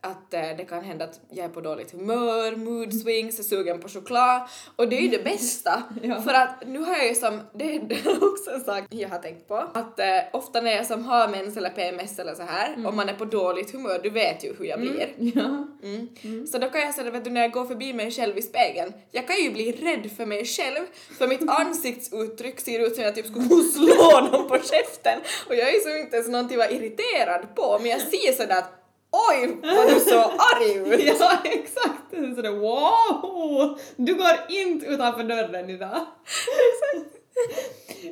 [0.06, 3.80] att eh, det kan hända att jag är på dåligt humör, mood swings, är sugen
[3.80, 4.42] på choklad.
[4.76, 5.82] Och det är ju det bästa.
[6.02, 6.22] Ja.
[6.22, 9.48] För att nu har jag ju som, det är också en sak jag har tänkt
[9.48, 12.96] på, att eh, ofta när jag som har mens eller PMS eller så här, om
[12.96, 15.14] man är på dåligt humör, du vet ju hur jag blir.
[15.18, 15.66] Ja.
[15.82, 16.46] Mm.
[16.46, 18.92] Så då kan jag säga, vet du, när jag går förbi mig själv i spegeln,
[19.10, 20.86] jag kan ju bli rädd för mig själv,
[21.18, 25.20] för mitt ansiktsuttryck ser ut som jag typ skulle slå någon på käften.
[25.48, 28.32] Och jag är ju så inte ens någonting att vara irriterad på, men jag ser
[28.32, 28.85] sådär att
[29.30, 31.16] oj vad du så arg ut.
[31.20, 32.10] Ja, exakt!
[32.10, 33.78] Sådär wow!
[33.96, 36.06] Du går inte utanför dörren idag.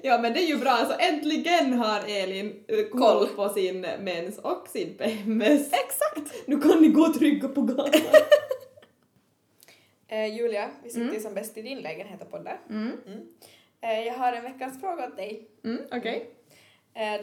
[0.03, 4.39] Ja men det är ju bra, alltså äntligen har Elin eh, koll på sin mens
[4.39, 5.73] och sin PMS.
[5.73, 6.47] Exakt!
[6.47, 7.91] Nu kan ni gå trygga på gatan.
[10.09, 12.61] Eh, Julia, vi sitter ju som bäst i din lägenhet och poddar.
[12.71, 12.93] Mm.
[13.81, 15.49] Eh, jag har en veckans fråga åt dig.
[15.65, 16.31] Mm, okej.
[16.31, 16.34] Eh,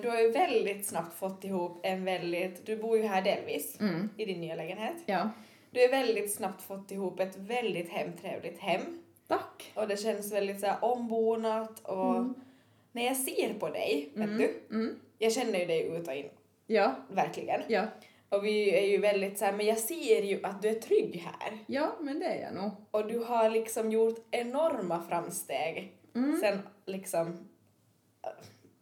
[0.02, 4.10] du har ju väldigt snabbt fått ihop en väldigt, du bor ju här delvis Mm.
[4.18, 4.96] i din nya lägenhet.
[5.06, 5.30] Ja.
[5.72, 8.82] Du har väldigt snabbt fått ihop ett väldigt hemtrevligt hem.
[9.28, 9.72] Tack.
[9.76, 12.26] Och det känns väldigt så här ombonat och
[12.92, 14.96] när jag ser på dig, vet du, Mm.
[15.18, 16.30] jag känner ju dig ut och in,
[16.68, 16.96] Ja.
[17.10, 17.62] verkligen.
[17.68, 17.86] Ja.
[18.30, 21.16] Och vi är ju väldigt så här, men jag ser ju att du är trygg
[21.26, 21.58] här.
[21.68, 22.72] Ja, men det är jag nog.
[22.92, 25.92] Och du har liksom gjort enorma framsteg
[26.42, 27.48] sen liksom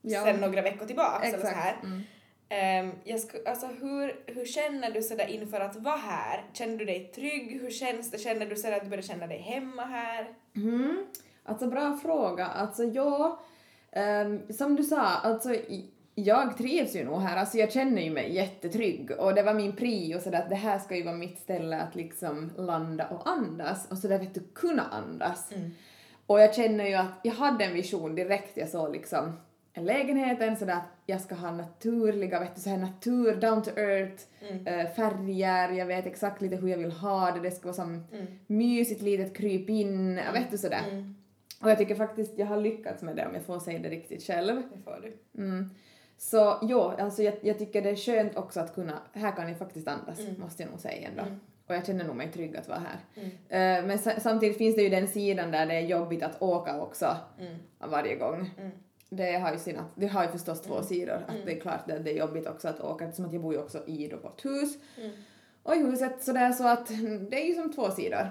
[0.02, 0.24] Ja.
[0.24, 1.58] sen några veckor tillbaka eller så Exakt.
[1.58, 1.76] här.
[1.84, 2.02] Mm.
[2.50, 6.44] Ehm, jag sku, alltså hur, hur känner du sådär inför att vara här?
[6.54, 7.62] Känner du dig trygg?
[7.62, 8.18] Hur känns det?
[8.18, 10.28] Känner du sådär att du börjar känna dig hemma här?
[10.56, 11.06] Mm.
[11.44, 12.46] Alltså bra fråga.
[12.46, 13.40] Alltså ja,
[13.92, 15.56] ehm, som du sa, alltså
[16.16, 19.76] jag trivs ju nog här, alltså jag känner ju mig jättetrygg och det var min
[19.76, 23.92] prio så att det här ska ju vara mitt ställe att liksom landa och andas
[23.92, 25.50] och så där vet du kunna andas.
[26.28, 29.40] Och jag känner ju att jag hade en vision direkt jag såg liksom
[29.76, 34.24] lägenheten sådär att jag ska ha naturliga, vet du, så här natur, down to earth,
[34.66, 38.04] eh, färger, jag vet exakt lite hur jag vill ha det, det ska vara som
[38.48, 41.14] mysigt litet kryp in, vet du sådär.
[41.62, 44.24] Och jag tycker faktiskt jag har lyckats med det om jag får säga det riktigt
[44.24, 44.62] själv.
[44.74, 45.42] Det får du.
[45.44, 45.70] Mm.
[46.18, 49.58] Så jo, alltså jag, jag tycker det är skönt också att kunna, här kan jag
[49.58, 51.24] faktiskt andas, måste jag nog säga ändå.
[51.68, 53.00] Och jag känner nog mig trygg att vara här.
[53.50, 56.82] Eh, men sa, samtidigt finns det ju den sidan där det är jobbigt att åka
[56.82, 57.18] också
[57.80, 58.50] varje gång.
[59.10, 62.04] Det har ju sina, det har ju förstås två sidor, att det är klart att
[62.06, 64.46] det är jobbigt också att åka eftersom att jag bor ju också i då vårt
[64.46, 64.78] hus.
[65.64, 66.88] Och i huset sådär så att
[67.30, 68.30] det är ju som två sidor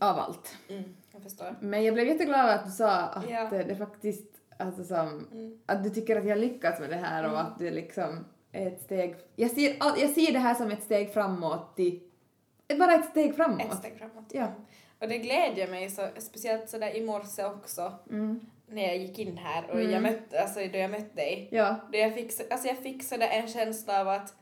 [0.00, 0.56] av allt.
[0.68, 1.56] Mm, jag förstår.
[1.60, 3.48] Men jag blev jätteglad att du sa att Ja.
[3.50, 4.26] det faktiskt,
[4.58, 5.26] alltså som,
[5.66, 8.82] att du tycker att jag lyckats med det här och att det liksom är ett
[8.82, 12.02] steg, jag ser, jag ser det här som ett steg framåt i,
[12.78, 13.60] bara ett steg framåt.
[13.72, 14.24] Ett steg framåt.
[14.30, 14.46] Ja.
[14.98, 18.40] Och det glädjer mig så, speciellt sådär i morse också Mm.
[18.72, 21.48] När jag gick in här och jag mötte, alltså då jag mötte dig.
[21.52, 21.76] Ja.
[21.92, 24.34] Då jag så- alltså jag sådär en känsla av att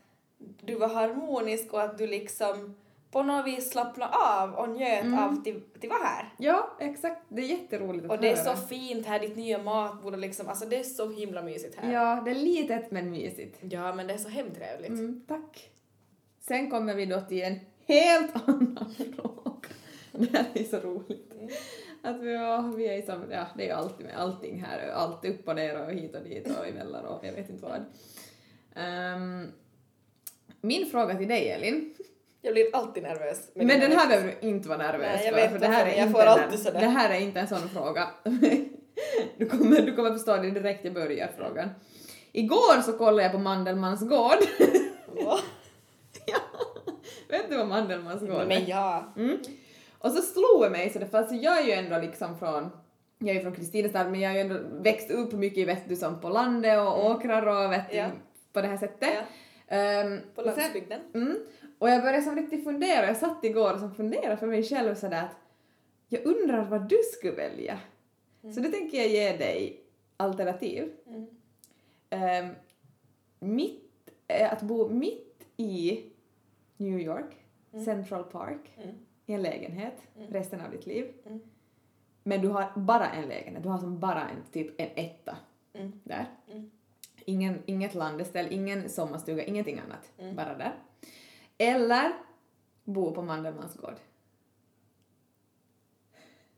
[0.61, 2.75] du var harmonisk och att du liksom
[3.11, 5.19] på något vis slappnade av och njöt Mm.
[5.19, 6.29] av att till, till vara här.
[6.37, 7.21] ja, exakt.
[7.29, 8.55] Det är jätteroligt att Och det är höra.
[8.55, 11.93] så fint här, ditt nya matbord och liksom, alltså det är så himla mysigt här.
[11.93, 13.57] Ja, det är litet men mysigt.
[13.61, 14.89] Ja, men det är så hemtrevligt.
[14.89, 15.69] Mm, tack.
[16.39, 19.69] Sen kommer vi då till en helt annan fråga.
[20.11, 21.33] Det här är så roligt.
[22.03, 25.25] Att vi, ja, vi är som, ja det är ju alltid med allting här, allt
[25.25, 27.85] upp och ner och hit och dit och emellan och jag vet inte vad.
[28.75, 29.51] Ehm,
[30.61, 31.93] min fråga till dig Elin,
[32.41, 33.51] Jag blir alltid nervös.
[33.53, 35.85] men den här behöver du inte vara nervös Nej, jag för, vet för det här
[35.85, 36.79] är Jag inte får en- alltid sådär.
[36.79, 38.07] Det här är inte en sån fråga.
[39.37, 41.69] du, kommer, du kommer förstå det direkt jag börjar frågan.
[42.31, 44.37] Igår så kollade jag på Mandelmans gård.
[45.25, 45.39] Va?
[46.25, 46.39] ja.
[47.29, 48.45] Vet du vad Mandelmans gård är?
[48.45, 49.13] Men ja.
[49.17, 49.37] Mm.
[50.01, 52.69] Och så slog det mig så det, för alltså jag är ju ändå liksom från
[53.19, 56.21] jag är från Kristinestad men jag har ju ändå växt upp mycket vet du som
[56.21, 58.07] på landet och åkrar och vet du, Ja.
[58.53, 59.09] på det här sättet.
[59.13, 59.75] Ja.
[59.75, 61.01] Ehm, På och sen- landsbygden.
[61.13, 61.37] Mm.
[61.79, 64.95] Och jag började som riktigt fundera, jag satt igår och som funderade för mig själv
[64.95, 65.35] sådär att
[66.09, 67.79] jag undrar vad du skulle välja.
[68.41, 69.81] Så det tänker jag ge dig
[70.17, 70.91] alternativ.
[71.07, 71.27] Mm.
[72.09, 72.55] Ehm,
[73.39, 76.03] mitt, eh, att bo mitt i
[76.77, 77.35] New York,
[77.85, 78.95] Central Park, Mm.
[79.25, 80.31] I en lägenhet Mm.
[80.31, 81.13] resten av ditt liv.
[81.25, 81.39] Mm.
[82.23, 85.37] men du har bara en lägenhet, du har som bara en, typ en etta
[85.73, 85.91] Mm.
[86.03, 86.25] där.
[86.47, 86.71] Mm.
[87.25, 90.35] Ingen, inget landeställ, ingen sommarstuga, ingenting annat, Mm.
[90.35, 90.73] bara där.
[91.57, 92.11] Eller
[92.83, 93.95] bo på Mandelmans gård.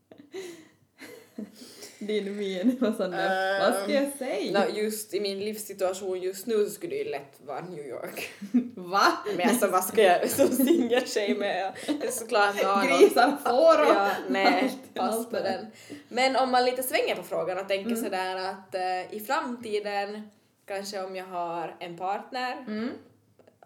[2.06, 4.60] Din min var sån där, vad ska jag säga?
[4.60, 8.30] Nå, just i min livssituation just nu så skulle det ju lätt vara New York.
[8.74, 9.12] Va?
[9.36, 11.72] Men alltså vad ska jag som singeltjej med?
[11.86, 12.54] Det är såklart.
[12.54, 15.66] Grisar, får och Ja, nej, pass på den.
[16.08, 20.28] Men om man lite svänger på frågan och tänker sådär att eh, i framtiden,
[20.66, 22.90] kanske om jag har en partner, Mm.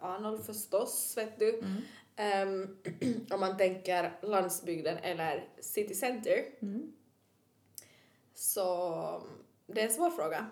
[0.00, 1.62] Arnold förstås, vet du.
[2.16, 2.76] Ehm,
[3.30, 6.44] om man tänker landsbygden eller city center.
[6.62, 6.92] Mm.
[8.38, 9.22] Så
[9.66, 10.46] det är en svår fråga.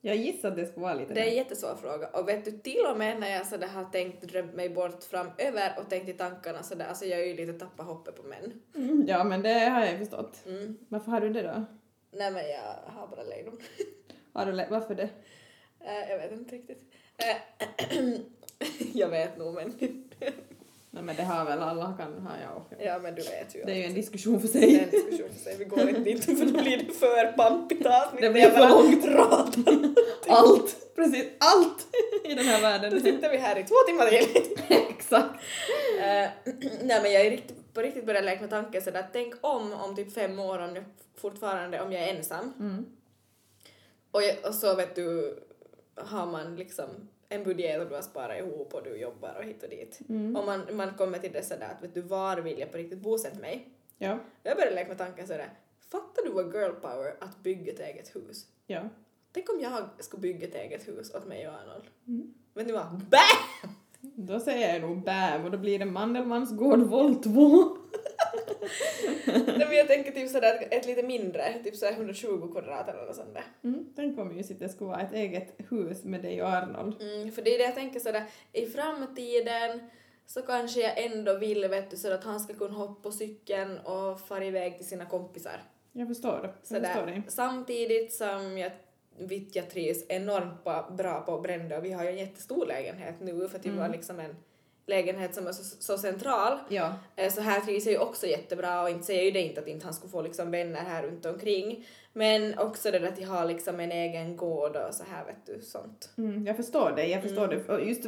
[0.00, 2.08] Jag gissar att det skulle vara lite Det är en jättesvår fråga.
[2.08, 5.74] Och vet du, till och med när jag sådär har tänkt drömt mig bort framöver
[5.78, 8.52] och tänkt i tankarna sådär, alltså jag är ju lite tappat hoppet på män.
[8.74, 10.42] Mm, Ja, men det har jag ju förstått.
[10.46, 10.78] Mm.
[10.88, 11.64] Varför har du det då?
[12.10, 13.58] Nej men jag har bara lejon.
[14.32, 15.08] Har du lä- varför det?
[15.80, 16.92] Eh, jag vet inte riktigt.
[17.16, 18.04] Eh,
[18.94, 19.78] jag vet nog men...
[20.94, 22.74] Nej men det har väl alla kan ha jag också.
[22.78, 23.64] ja men du vet ju.
[23.64, 25.00] Det är ju en diskussion för det är en sig.
[25.00, 25.56] diskussion för sig.
[25.58, 28.20] Vi går inte dit för då blir det för pampigt avsnitt.
[28.20, 29.04] Det blir för långt.
[29.04, 29.94] pratar.
[30.28, 30.94] Allt!
[30.94, 31.86] Precis allt
[32.24, 32.90] i den här världen.
[32.94, 34.52] Då sitter vi här i två timmar till.
[34.90, 35.34] Exakt.
[36.00, 36.28] Eh,
[36.82, 39.72] nej men jag är riktigt, på riktigt börjat leka med tanken sådär att tänk om
[39.72, 40.84] om typ fem år om jag
[41.20, 42.86] fortfarande om jag är ensam Mm.
[44.10, 45.38] och, jag, och så vet du
[45.96, 46.86] har man liksom
[47.28, 50.00] en budget och du har sparat ihop och du jobbar och hit och dit.
[50.08, 50.36] Mm.
[50.36, 52.98] Och man, man kommer till det sådär att vet du var vill jag på riktigt
[52.98, 53.68] bosätta mig?
[53.98, 54.18] Ja.
[54.42, 55.50] Jag började leka med tanken sådär
[55.94, 58.46] fattar du vad girl power att bygga ett eget hus?
[58.66, 58.88] Ja.
[59.32, 61.84] Tänk om jag skulle bygga ett eget hus åt mig och Arnold.
[62.06, 62.34] Mm.
[62.54, 63.70] Men du var BAM!
[64.00, 67.30] Då säger jag nog bam och då blir det Mandelmans gård vol 2.
[69.26, 73.16] Nej, men jag tänker typ sådär ett, lite mindre, typ sådär 120 kvadrat eller något
[73.16, 73.44] sånt där.
[73.64, 73.92] Mm.
[73.96, 77.02] Tänk vad mysigt det skulle vara ett eget hus med dig och Arnold.
[77.02, 79.80] Mm, för det är det jag tänker sådär, i framtiden
[80.26, 83.78] så kanske jag ändå vill vet du, så att han ska kunna hoppa på cykeln
[83.78, 85.62] och fara iväg till sina kompisar.
[85.92, 86.40] Jag förstår.
[86.42, 87.06] Jag förstår Sådär.
[87.06, 87.22] dig.
[87.28, 88.70] Samtidigt som jag
[89.18, 90.64] vet jag trivs enormt
[90.96, 93.88] bra på Brände och vi har ju en jättestor lägenhet nu för att det var
[93.88, 94.36] liksom en
[94.86, 96.58] lägenhet som är så, så central.
[96.68, 96.92] Ja.
[97.16, 99.68] Eh, Så här trivs jag ju också jättebra och inte säger ju det inte att
[99.68, 101.86] inte han skulle få liksom vänner här runt omkring.
[102.12, 105.46] Men också det där att jag har liksom en egen gård och så här vet
[105.46, 106.10] du sånt.
[106.18, 107.62] Mm, jag förstår dig, jag förstår Mm.
[107.66, 107.72] det.
[107.74, 108.02] Och just,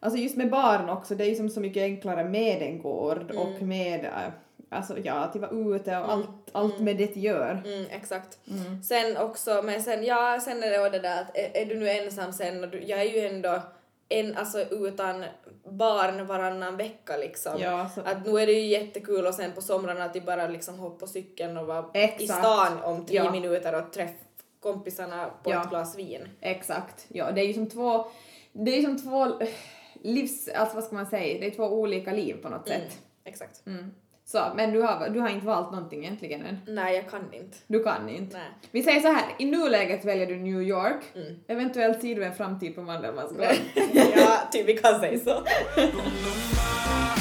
[0.00, 3.30] alltså just med barn också, det är ju som så mycket enklare med en gård
[3.30, 3.38] Mm.
[3.38, 4.32] och med äh,
[4.70, 7.62] alltså ja, att vara ute och allt, allt med det gör.
[7.64, 8.38] Mm, exakt.
[8.50, 8.82] Mm.
[8.82, 11.74] Sen också, men sen ja, sen är det också det där att är, är du
[11.74, 13.60] nu ensam sen och du, jag är ju ändå
[14.20, 15.24] en, alltså utan
[15.64, 17.52] barn varannan vecka liksom.
[17.58, 20.48] Ja, så, Att nu är det ju jättekul och sen på somrarna att de bara
[20.48, 22.38] liksom hoppa på cykeln och vara i Exakt.
[22.38, 23.30] stan om tre Ja.
[23.32, 24.14] minuter och träffa
[24.60, 25.62] kompisarna på Ja.
[25.62, 26.28] ett glas vin.
[26.40, 27.06] exakt.
[27.08, 28.06] Ja, det är ju som två,
[28.52, 29.26] det är ju som två
[30.02, 32.98] livs, alltså vad ska man säga, det är två olika liv på något Mm, sätt.
[33.24, 33.66] exakt.
[33.66, 33.90] Mm.
[34.32, 36.58] Så, men du har, du har inte valt någonting egentligen än.
[36.66, 37.56] Nej, jag kan inte.
[37.66, 38.36] Du kan inte.
[38.36, 38.46] Nej.
[38.70, 41.34] Vi säger så här, i nuläget väljer du New York, Mm.
[41.46, 43.46] eventuellt ser du en framtid på Mandelmans gård.
[44.16, 45.42] ja, typ vi kan säga så.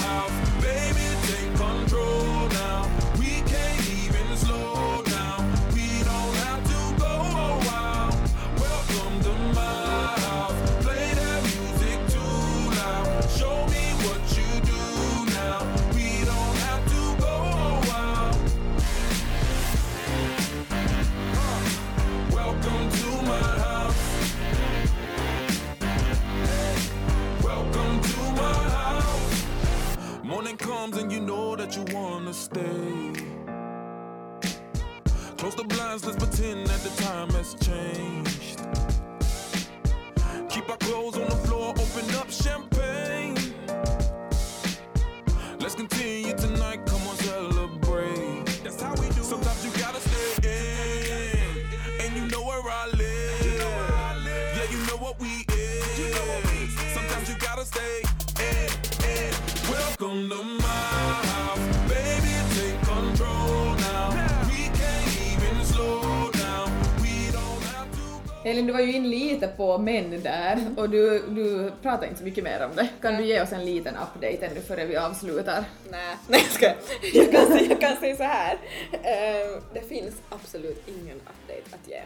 [68.72, 72.44] du var ju in lite på män där och du, du pratar inte så mycket
[72.44, 72.88] mer om det.
[73.02, 75.64] Kan du ge oss en liten update ännu före vi avslutar?
[75.92, 76.76] Nej, nej jag skojar.
[77.14, 78.58] Jag kan säga, jag kan säga så här.
[78.92, 82.02] Eh, det finns absolut ingen update att ge.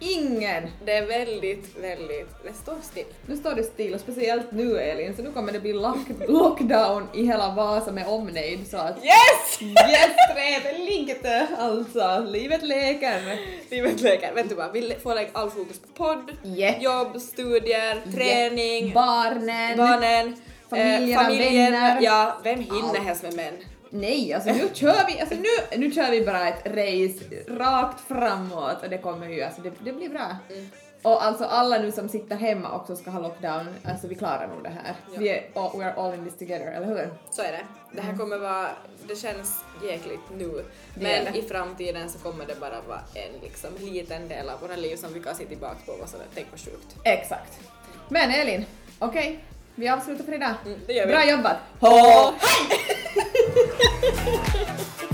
[0.00, 0.70] Ingen!
[0.84, 3.04] Det är väldigt, väldigt, det står still.
[3.26, 7.08] Nu står det still och speciellt nu Elin, så nu kommer det bli lock lockdown
[7.14, 9.62] i hela Vasa med omnejd så att Yes!
[9.62, 10.88] yes, trevligt
[11.58, 13.38] alltså, livet leker.
[13.70, 14.44] Livet leker.
[14.48, 16.82] Du vad, vi får lägga all fokus på podd, Yeah.
[16.82, 19.76] jobb, studier, träning, Barnen.
[19.76, 21.72] barnen, eh, familjen.
[21.72, 21.98] vänner.
[22.02, 22.98] Ja, vem hinner Allt.
[22.98, 23.54] helst med män?
[23.90, 28.82] Nej, alltså nu kör vi, alltså nu, nu kör vi bara ett race rakt framåt
[28.82, 30.36] och det kommer ju, alltså det, det blir bra.
[30.50, 30.68] Mm.
[31.04, 34.62] Och alltså alla nu som sitter hemma också ska ha lockdown, alltså vi klarar nog
[34.62, 34.94] det här.
[35.12, 35.18] Ja.
[35.18, 37.10] Vi är, all, we are all in this together, eller hur?
[37.30, 37.60] Så är det.
[37.92, 38.68] Det här kommer vara,
[39.08, 40.44] det känns jäkligt nu.
[40.44, 40.64] Mm.
[40.94, 41.38] Men det.
[41.38, 45.12] i framtiden så kommer det bara vara en liksom liten del av våra liv som
[45.12, 46.96] vi kan se tillbaka på och sådär, tänk vad sjukt.
[47.04, 47.60] Exakt.
[48.08, 48.64] Men Elin,
[48.98, 49.44] okej,
[49.74, 50.54] vi avslutar för idag.
[50.64, 51.12] Mm, det gör vi.
[51.12, 51.56] Bra jobbat!
[51.80, 52.32] Hå!